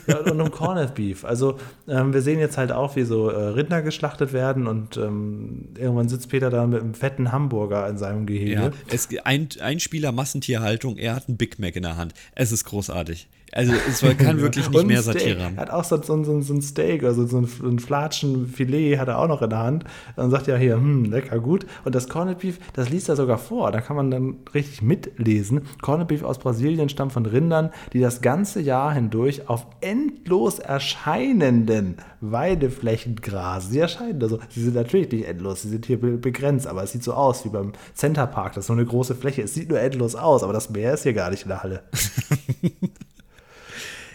[0.05, 1.25] Ja, und um Corned Beef.
[1.25, 1.57] Also
[1.87, 6.07] ähm, wir sehen jetzt halt auch, wie so äh, Rinder geschlachtet werden und ähm, irgendwann
[6.07, 8.51] sitzt Peter da mit einem fetten Hamburger in seinem Gehege.
[8.51, 12.13] Ja, es, ein, ein Spieler Massentierhaltung, er hat einen Big Mac in der Hand.
[12.35, 13.27] Es ist großartig.
[13.51, 15.01] Also es kann wirklich nicht mehr.
[15.01, 15.57] Satire Er haben.
[15.57, 19.17] hat auch so, so, so, so ein Steak, also so ein, ein Flatschenfilet hat er
[19.19, 19.83] auch noch in der Hand.
[20.15, 21.65] Dann sagt er hier, hm, lecker gut.
[21.85, 23.71] Und das Corned Beef, das liest er sogar vor.
[23.71, 25.61] Da kann man dann richtig mitlesen.
[25.81, 31.95] Corned Beef aus Brasilien stammt von Rindern, die das ganze Jahr hindurch auf endlos erscheinenden
[32.21, 33.71] Weideflächen grasen.
[33.71, 36.91] Sie erscheinen also, sie sind natürlich nicht endlos, sie sind hier be- begrenzt, aber es
[36.91, 38.53] sieht so aus wie beim Center Park.
[38.53, 39.41] Das ist so eine große Fläche.
[39.43, 41.83] Es sieht nur endlos aus, aber das Meer ist hier gar nicht in der Halle.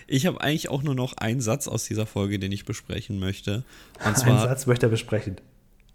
[0.07, 3.65] Ich habe eigentlich auch nur noch einen Satz aus dieser Folge, den ich besprechen möchte.
[4.01, 5.37] Und Einen zwar, Satz möchte er besprechen.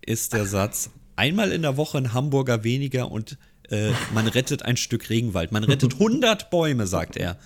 [0.06, 3.38] ist der Satz: Einmal in der Woche ein Hamburger weniger und
[3.70, 5.52] äh, man rettet ein Stück Regenwald.
[5.52, 7.38] Man rettet 100 Bäume, sagt er.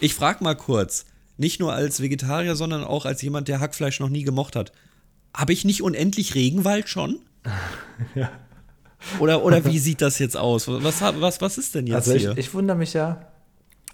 [0.00, 1.06] Ich frage mal kurz,
[1.38, 4.72] nicht nur als Vegetarier, sondern auch als jemand, der Hackfleisch noch nie gemocht hat.
[5.34, 7.20] Habe ich nicht unendlich Regenwald schon?
[8.14, 8.30] ja.
[9.18, 10.68] Oder, oder wie sieht das jetzt aus?
[10.68, 12.36] Was, was, was ist denn jetzt also ich, hier?
[12.36, 13.26] Ich wundere mich ja,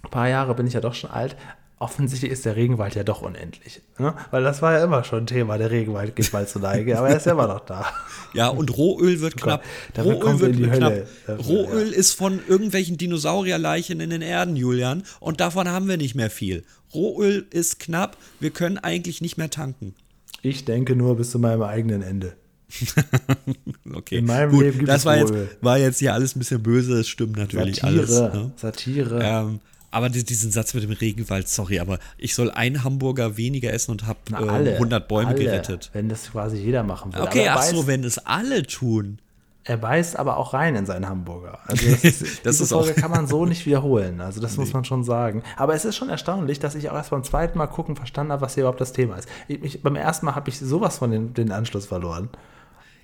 [0.01, 1.35] ein paar Jahre bin ich ja doch schon alt.
[1.83, 3.81] Offensichtlich ist der Regenwald ja doch unendlich.
[3.99, 4.15] Ne?
[4.31, 7.09] Weil das war ja immer schon ein Thema, der Regenwald geht mal zu Neige, aber
[7.09, 7.85] er ist ja immer noch da.
[8.33, 9.63] Ja, und Rohöl wird oh knapp.
[9.93, 10.93] Damit Rohöl wird knapp.
[10.93, 11.37] Hölle.
[11.39, 11.95] Rohöl ja.
[11.95, 16.63] ist von irgendwelchen Dinosaurierleichen in den Erden, Julian, und davon haben wir nicht mehr viel.
[16.95, 19.93] Rohöl ist knapp, wir können eigentlich nicht mehr tanken.
[20.41, 22.33] Ich denke nur bis zu meinem eigenen Ende.
[23.93, 24.17] okay.
[24.17, 26.63] In meinem Gut, Leben gibt das es war jetzt, war jetzt hier alles ein bisschen
[26.63, 28.09] böse, das stimmt natürlich Satire, alles.
[28.09, 28.51] Ne?
[28.55, 29.19] Satire.
[29.21, 29.59] Ähm,
[29.93, 34.07] aber diesen Satz mit dem Regenwald, sorry, aber ich soll einen Hamburger weniger essen und
[34.07, 35.91] habe äh, 100 Bäume alle, gerettet.
[35.93, 37.27] Wenn das quasi jeder machen würde.
[37.27, 39.19] Okay, ach beißt, so, wenn es alle tun.
[39.65, 41.59] Er beißt aber auch rein in seinen Hamburger.
[41.67, 44.19] Also das ist, das ist Folge kann man so nicht wiederholen.
[44.19, 44.63] Also das nee.
[44.63, 45.43] muss man schon sagen.
[45.57, 48.41] Aber es ist schon erstaunlich, dass ich auch erst beim zweiten Mal gucken verstanden habe,
[48.41, 49.29] was hier überhaupt das Thema ist.
[49.47, 52.29] Ich, ich, beim ersten Mal habe ich sowas von den, den Anschluss verloren.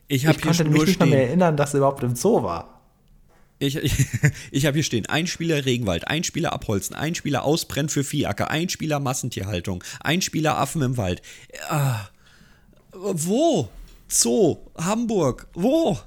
[0.07, 2.78] Ich, ich konnte mich nicht mehr erinnern, dass er überhaupt im Zoo war.
[3.60, 3.93] Ich, ich,
[4.51, 8.49] ich habe hier stehen, ein Spieler Regenwald, ein Spieler Abholzen, ein Spieler Ausbrennen für Viehacker,
[8.49, 11.22] ein Spieler Massentierhaltung, ein Spieler Affen im Wald.
[11.68, 12.07] Ah,
[12.91, 13.70] wo?
[14.07, 15.99] Zoo, Hamburg, wo?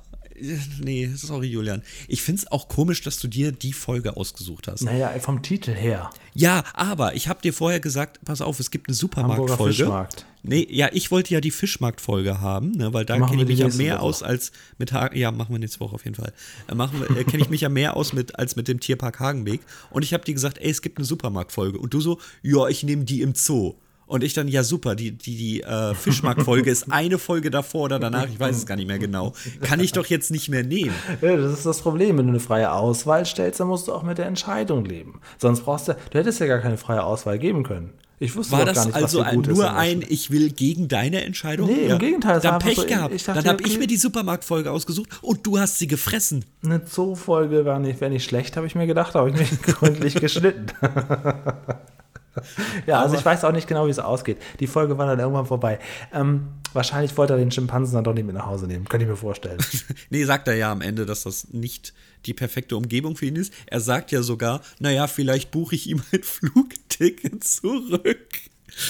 [0.80, 1.82] Nee, sorry, Julian.
[2.08, 4.82] Ich finde es auch komisch, dass du dir die Folge ausgesucht hast.
[4.82, 6.10] Naja, vom Titel her.
[6.34, 9.74] Ja, aber ich habe dir vorher gesagt, pass auf, es gibt eine Supermarktfolge.
[9.74, 10.26] Fischmarkt.
[10.44, 13.68] Nee, ja, ich wollte ja die Fischmarktfolge haben, ne, weil da kenne ich mich ja
[13.68, 14.02] mehr Woche.
[14.02, 15.16] aus als mit Hagen.
[15.16, 16.32] Ja, machen wir nächste Woche auf jeden Fall.
[16.66, 19.60] Äh, äh, kenne ich mich ja mehr aus mit als mit dem Tierpark Hagenweg.
[19.90, 21.78] Und ich habe dir gesagt, ey, es gibt eine Supermarktfolge.
[21.78, 23.74] Und du so, ja, ich nehme die im Zoo.
[24.12, 27.98] Und ich dann, ja super, die, die, die äh, Fischmarktfolge ist eine Folge davor oder
[27.98, 29.32] danach, ich weiß es gar nicht mehr genau.
[29.62, 30.94] Kann ich doch jetzt nicht mehr nehmen.
[31.22, 32.18] Ja, das ist das Problem.
[32.18, 35.22] Wenn du eine freie Auswahl stellst, dann musst du auch mit der Entscheidung leben.
[35.38, 37.94] Sonst brauchst du, du hättest ja gar keine freie Auswahl geben können.
[38.18, 41.68] Ich wusste war das gar nicht, also ein, nur ein, ich will gegen deine Entscheidung?
[41.68, 41.94] Nee, ja.
[41.94, 42.38] im Gegenteil.
[42.40, 43.14] Dann Pech so, gehabt.
[43.14, 43.72] Dachte, dann habe okay.
[43.72, 46.44] ich mir die Supermarktfolge ausgesucht und du hast sie gefressen.
[46.62, 50.16] Eine Zoo-Folge wäre nicht, wär nicht schlecht, habe ich mir gedacht, habe ich mich gründlich
[50.16, 50.66] geschnitten.
[52.86, 54.38] ja, also ich weiß auch nicht genau, wie es ausgeht.
[54.60, 55.78] Die Folge war dann irgendwann vorbei.
[56.12, 58.86] Ähm, wahrscheinlich wollte er den Schimpansen dann doch nicht mit nach Hause nehmen.
[58.86, 59.58] Könnte ich mir vorstellen.
[60.10, 61.92] nee, sagt er ja am Ende, dass das nicht
[62.26, 63.52] die perfekte Umgebung für ihn ist.
[63.66, 68.28] Er sagt ja sogar, naja, vielleicht buche ich ihm ein Flugticket zurück.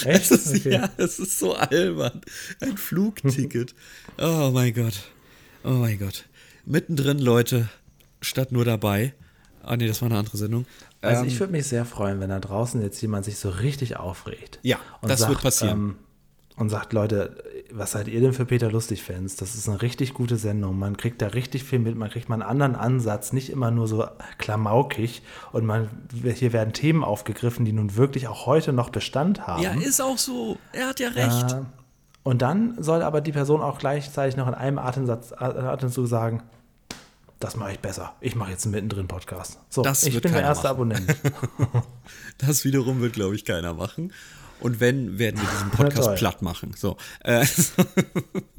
[0.05, 0.31] Echt?
[0.31, 0.73] Es ist, okay.
[0.73, 2.21] Ja, es ist so albern.
[2.61, 3.75] Ein Flugticket.
[4.17, 5.03] oh mein Gott.
[5.65, 6.25] Oh mein Gott.
[6.65, 7.69] Mittendrin, Leute,
[8.21, 9.13] statt nur dabei.
[9.61, 10.65] Ah, nee, das war eine andere Sendung.
[11.03, 13.97] Also ähm, ich würde mich sehr freuen, wenn da draußen jetzt jemand sich so richtig
[13.97, 14.59] aufregt.
[14.63, 15.77] Ja, das sagt, wird passieren.
[15.77, 15.95] Ähm,
[16.55, 17.35] und sagt, Leute,
[17.71, 19.37] was seid ihr denn für Peter Lustig-Fans?
[19.37, 20.77] Das ist eine richtig gute Sendung.
[20.77, 23.87] Man kriegt da richtig viel mit, man kriegt mal einen anderen Ansatz, nicht immer nur
[23.87, 24.05] so
[24.37, 25.23] klamaukig.
[25.51, 29.63] Und man, hier werden Themen aufgegriffen, die nun wirklich auch heute noch Bestand haben.
[29.63, 30.57] Ja, ist auch so.
[30.73, 31.53] Er hat ja recht.
[31.53, 31.61] Äh,
[32.21, 36.43] und dann soll aber die Person auch gleichzeitig noch in einem Atemsatz, Atemzug sagen,
[37.43, 38.15] das mache ich besser.
[38.21, 39.59] Ich mache jetzt einen Mittendrin-Podcast.
[39.69, 40.75] So, das ich bin der erste machen.
[40.75, 41.15] Abonnent.
[42.37, 44.13] das wiederum wird, glaube ich, keiner machen.
[44.61, 46.73] Und wenn, werden wir diesen Podcast platt machen.
[46.77, 46.95] So.
[47.19, 47.45] Äh,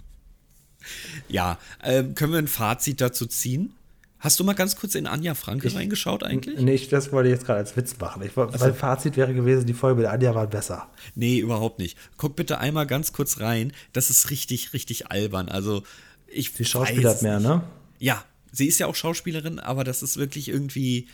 [1.29, 3.73] ja, äh, können wir ein Fazit dazu ziehen?
[4.19, 6.59] Hast du mal ganz kurz in Anja Franke ich, reingeschaut eigentlich?
[6.59, 8.23] Nee, das wollte ich jetzt gerade als Witz machen.
[8.23, 10.89] Ich, also, mein Fazit wäre gewesen, die Folge mit Anja war besser.
[11.15, 11.97] Nee, überhaupt nicht.
[12.19, 13.73] Guck bitte einmal ganz kurz rein.
[13.95, 15.49] Das ist richtig, richtig albern.
[15.49, 15.83] Also,
[16.27, 17.63] ich Die Schauspieler hat mehr, ne?
[17.99, 18.25] Ja,
[18.55, 21.07] sie ist ja auch Schauspielerin, aber das ist wirklich irgendwie.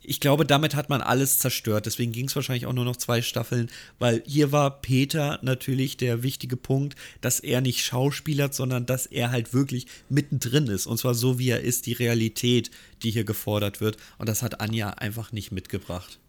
[0.00, 1.84] Ich glaube, damit hat man alles zerstört.
[1.84, 3.68] Deswegen ging es wahrscheinlich auch nur noch zwei Staffeln,
[3.98, 9.32] weil hier war Peter natürlich der wichtige Punkt, dass er nicht schauspielert, sondern dass er
[9.32, 10.86] halt wirklich mittendrin ist.
[10.86, 12.70] Und zwar so, wie er ist, die Realität,
[13.02, 13.96] die hier gefordert wird.
[14.18, 16.20] Und das hat Anja einfach nicht mitgebracht.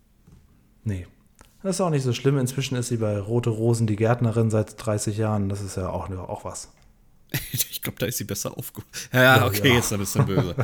[0.83, 1.05] Nee.
[1.61, 2.39] Das ist auch nicht so schlimm.
[2.39, 5.47] Inzwischen ist sie bei Rote Rosen die Gärtnerin seit 30 Jahren.
[5.47, 6.69] Das ist ja auch, auch was.
[7.51, 8.89] ich glaube, da ist sie besser aufgehoben.
[9.13, 9.75] Ja, okay, ja.
[9.75, 10.55] jetzt ein bisschen böse.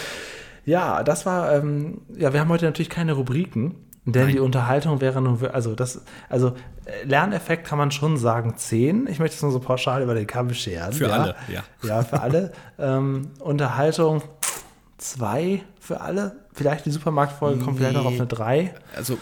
[0.64, 4.32] ja, das war, ähm, ja, wir haben heute natürlich keine Rubriken, denn Nein.
[4.32, 6.54] die Unterhaltung wäre nun, also das, also
[6.84, 9.06] äh, Lerneffekt kann man schon sagen 10.
[9.08, 10.92] Ich möchte es nur so pauschal über den Kamm scheren.
[10.92, 11.12] Für ja.
[11.12, 11.62] alle, ja.
[11.82, 12.52] Ja, für alle.
[12.78, 14.22] ähm, Unterhaltung
[14.98, 16.36] 2 für alle.
[16.52, 17.64] Vielleicht die Supermarktfolge nee.
[17.64, 18.74] kommt vielleicht noch auf eine 3.
[18.96, 19.18] Also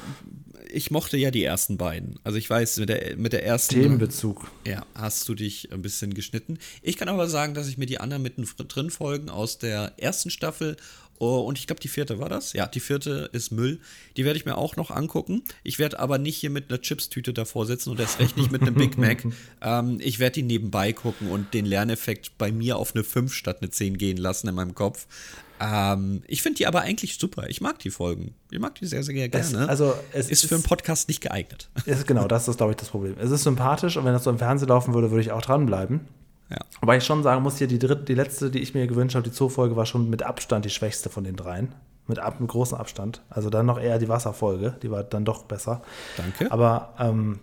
[0.70, 2.18] ich mochte ja die ersten beiden.
[2.24, 3.74] Also ich weiß, mit der, mit der ersten.
[3.74, 4.50] Themenbezug.
[4.66, 6.58] Ja, hast du dich ein bisschen geschnitten.
[6.82, 10.76] Ich kann aber sagen, dass ich mir die anderen mittendrin Folgen aus der ersten Staffel
[11.20, 12.52] Oh, und ich glaube, die vierte war das.
[12.52, 13.80] Ja, die vierte ist Müll.
[14.16, 15.42] Die werde ich mir auch noch angucken.
[15.64, 18.62] Ich werde aber nicht hier mit einer Chipstüte davor sitzen und erst recht nicht mit
[18.62, 19.24] einem Big Mac.
[19.60, 23.58] ähm, ich werde die nebenbei gucken und den Lerneffekt bei mir auf eine 5 statt
[23.60, 25.06] eine 10 gehen lassen in meinem Kopf.
[25.60, 27.48] Ähm, ich finde die aber eigentlich super.
[27.48, 28.34] Ich mag die Folgen.
[28.50, 29.36] Ich mag die sehr, sehr gerne.
[29.38, 31.68] Es, also es ist, ist für einen Podcast nicht geeignet.
[31.84, 33.16] Ist, genau, das ist, glaube ich, das Problem.
[33.18, 36.00] Es ist sympathisch und wenn das so im Fernsehen laufen würde, würde ich auch dranbleiben.
[36.50, 36.58] Ja.
[36.80, 39.28] Wobei ich schon sagen muss, hier die dritte, die letzte, die ich mir gewünscht habe,
[39.28, 41.74] die Zoo-Folge war schon mit Abstand die schwächste von den dreien.
[42.06, 43.20] Mit, ab, mit großem Abstand.
[43.28, 45.82] Also dann noch eher die Wasserfolge, die war dann doch besser.
[46.16, 46.50] Danke.
[46.50, 47.40] Aber ähm,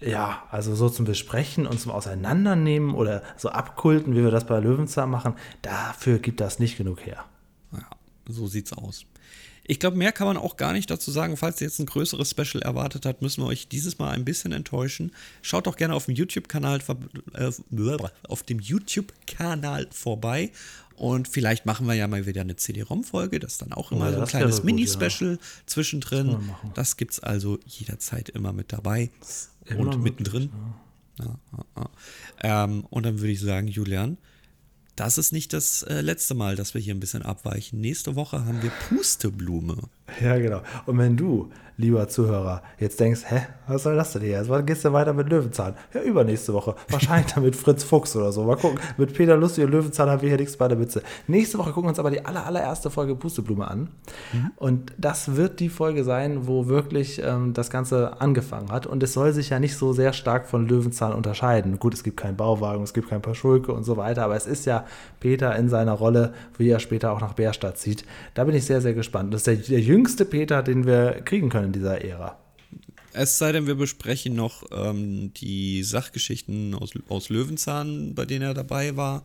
[0.00, 4.58] ja, also so zum Besprechen und zum Auseinandernehmen oder so abkulten, wie wir das bei
[4.58, 7.24] Löwenzahn machen, dafür gibt das nicht genug her.
[7.72, 7.86] Ja,
[8.26, 9.04] so sieht's aus.
[9.70, 11.36] Ich glaube, mehr kann man auch gar nicht dazu sagen.
[11.36, 14.50] Falls ihr jetzt ein größeres Special erwartet habt, müssen wir euch dieses Mal ein bisschen
[14.50, 15.12] enttäuschen.
[15.42, 16.80] Schaut doch gerne auf dem YouTube-Kanal
[17.34, 17.50] äh,
[18.26, 20.50] auf dem YouTube-Kanal vorbei.
[21.00, 23.40] Und vielleicht machen wir ja mal wieder eine CD-ROM-Folge.
[23.40, 25.38] Das ist dann auch immer oh, so ein kleines Mini-Special ja.
[25.64, 26.50] zwischendrin.
[26.62, 29.10] Das, das gibt es also jederzeit immer mit dabei.
[29.64, 30.50] Immer und mittendrin.
[31.18, 31.38] Ja.
[31.76, 31.90] Ja,
[32.42, 34.18] ähm, und dann würde ich sagen, Julian,
[34.94, 37.80] das ist nicht das äh, letzte Mal, dass wir hier ein bisschen abweichen.
[37.80, 39.78] Nächste Woche haben wir Pusteblume.
[40.20, 40.60] Ja, genau.
[40.86, 41.50] Und wenn du
[41.80, 44.44] lieber Zuhörer, jetzt denkst, hä, was soll das denn hier?
[44.48, 45.74] Wann gehst du weiter mit Löwenzahn?
[45.94, 46.74] Ja, übernächste Woche.
[46.88, 48.44] Wahrscheinlich dann mit Fritz Fuchs oder so.
[48.44, 48.78] Mal gucken.
[48.98, 51.02] Mit Peter Lustig und Löwenzahn haben wir hier nichts bei der Witze.
[51.26, 53.88] Nächste Woche gucken wir uns aber die aller, allererste Folge Pusteblume an.
[54.32, 54.50] Mhm.
[54.56, 58.86] Und das wird die Folge sein, wo wirklich ähm, das Ganze angefangen hat.
[58.86, 61.78] Und es soll sich ja nicht so sehr stark von Löwenzahn unterscheiden.
[61.78, 64.66] Gut, es gibt keinen Bauwagen, es gibt kein Paschulke und so weiter, aber es ist
[64.66, 64.84] ja
[65.20, 68.04] Peter in seiner Rolle, wie er später auch nach Bärstadt zieht.
[68.34, 69.32] Da bin ich sehr, sehr gespannt.
[69.32, 72.38] Das ist der, der jüngste Peter, den wir kriegen können in dieser Ära.
[73.12, 78.54] Es sei denn, wir besprechen noch ähm, die Sachgeschichten aus, aus Löwenzahn, bei denen er
[78.54, 79.24] dabei war.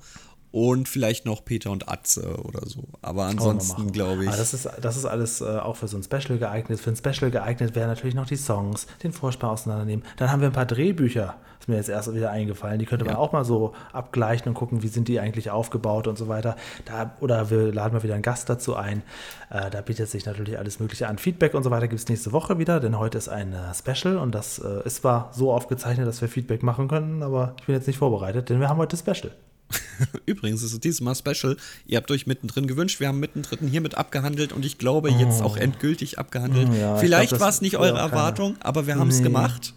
[0.55, 2.85] Und vielleicht noch Peter und Atze oder so.
[3.01, 4.29] Aber ansonsten glaube ich.
[4.29, 6.79] Aber das ist, das ist alles äh, auch für so ein Special geeignet.
[6.79, 10.05] Für ein Special geeignet wären natürlich noch die Songs, den Vorspann auseinandernehmen.
[10.15, 12.79] Dann haben wir ein paar Drehbücher, ist mir jetzt erst wieder eingefallen.
[12.79, 13.19] Die könnte man ja.
[13.19, 16.55] auch mal so abgleichen und gucken, wie sind die eigentlich aufgebaut und so weiter.
[16.85, 19.03] Da, oder wir laden mal wieder einen Gast dazu ein.
[19.49, 21.17] Äh, da bietet sich natürlich alles Mögliche an.
[21.17, 24.17] Feedback und so weiter gibt es nächste Woche wieder, denn heute ist ein äh, Special
[24.17, 27.75] und das äh, ist zwar so aufgezeichnet, dass wir Feedback machen können, aber ich bin
[27.75, 29.33] jetzt nicht vorbereitet, denn wir haben heute Special.
[30.25, 31.57] Übrigens ist es dieses Mal Special.
[31.85, 32.99] Ihr habt euch mittendrin gewünscht.
[32.99, 35.59] Wir haben mittendrin hiermit abgehandelt und ich glaube jetzt auch oh.
[35.59, 36.69] endgültig abgehandelt.
[36.79, 39.23] Ja, Vielleicht war es nicht eure Erwartung, aber wir haben es nee.
[39.23, 39.73] gemacht.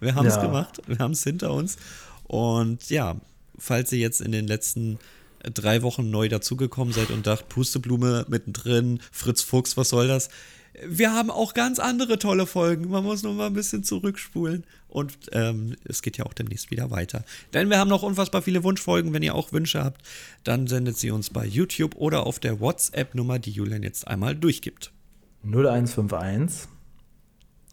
[0.00, 0.42] Wir haben es ja.
[0.42, 0.80] gemacht.
[0.86, 1.76] Wir haben es hinter uns.
[2.24, 3.16] Und ja,
[3.58, 4.98] falls ihr jetzt in den letzten
[5.54, 10.28] drei Wochen neu dazugekommen seid und dacht, Pusteblume mittendrin, Fritz Fuchs, was soll das?
[10.84, 12.90] Wir haben auch ganz andere tolle Folgen.
[12.90, 14.64] Man muss nur mal ein bisschen zurückspulen.
[14.88, 17.24] Und ähm, es geht ja auch demnächst wieder weiter.
[17.52, 19.12] Denn wir haben noch unfassbar viele Wunschfolgen.
[19.12, 20.02] Wenn ihr auch Wünsche habt,
[20.44, 24.92] dann sendet sie uns bei YouTube oder auf der WhatsApp-Nummer, die Julian jetzt einmal durchgibt.
[25.44, 26.68] 0151.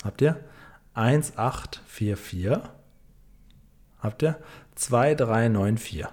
[0.04, 0.44] Habt ihr?
[0.94, 2.70] 1844.
[4.00, 4.38] Habt ihr?
[4.76, 6.06] 2394.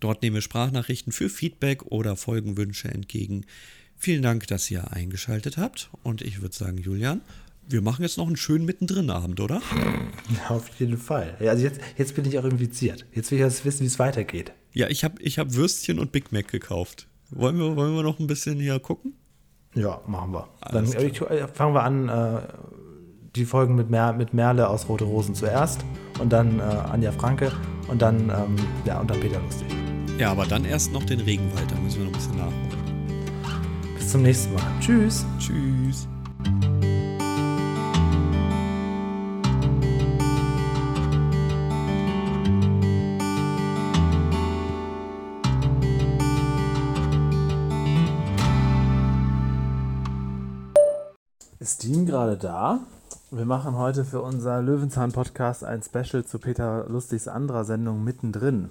[0.00, 3.46] Dort nehmen wir Sprachnachrichten für Feedback oder Folgenwünsche entgegen.
[4.04, 5.88] Vielen Dank, dass ihr eingeschaltet habt.
[6.02, 7.22] Und ich würde sagen, Julian,
[7.66, 9.62] wir machen jetzt noch einen schönen Mittendrin-Abend, oder?
[10.50, 11.38] Auf jeden Fall.
[11.40, 13.06] Ja, also jetzt, jetzt bin ich auch infiziert.
[13.14, 14.52] Jetzt will ich jetzt wissen, wie es weitergeht.
[14.74, 17.06] Ja, ich habe ich hab Würstchen und Big Mac gekauft.
[17.30, 19.14] Wollen wir, wollen wir noch ein bisschen hier gucken?
[19.74, 20.50] Ja, machen wir.
[20.70, 22.42] Dann ich, äh, fangen wir an, äh,
[23.34, 25.82] die Folgen mit, Mer mit Merle aus Rote Rosen zuerst
[26.20, 27.50] und dann äh, Anja Franke
[27.88, 29.68] und dann, ähm, ja, und dann Peter Lustig.
[30.18, 32.83] Ja, aber dann erst noch den Regenwald, da müssen wir noch ein bisschen nachholen
[34.14, 34.62] zum nächsten Mal.
[34.78, 35.26] Tschüss.
[35.40, 36.06] Tschüss.
[51.58, 52.78] Ist Dean gerade da?
[53.32, 58.68] Wir machen heute für unser Löwenzahn-Podcast ein Special zu Peter Lustigs anderer Sendung mittendrin.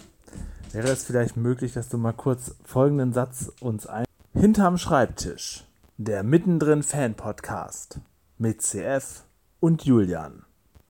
[0.71, 4.05] Wäre es vielleicht möglich, dass du mal kurz folgenden Satz uns ein
[4.35, 5.63] Hinterm Schreibtisch,
[5.97, 7.99] der Mittendrin Fan Podcast
[8.39, 9.25] mit CF
[9.59, 10.43] und Julian.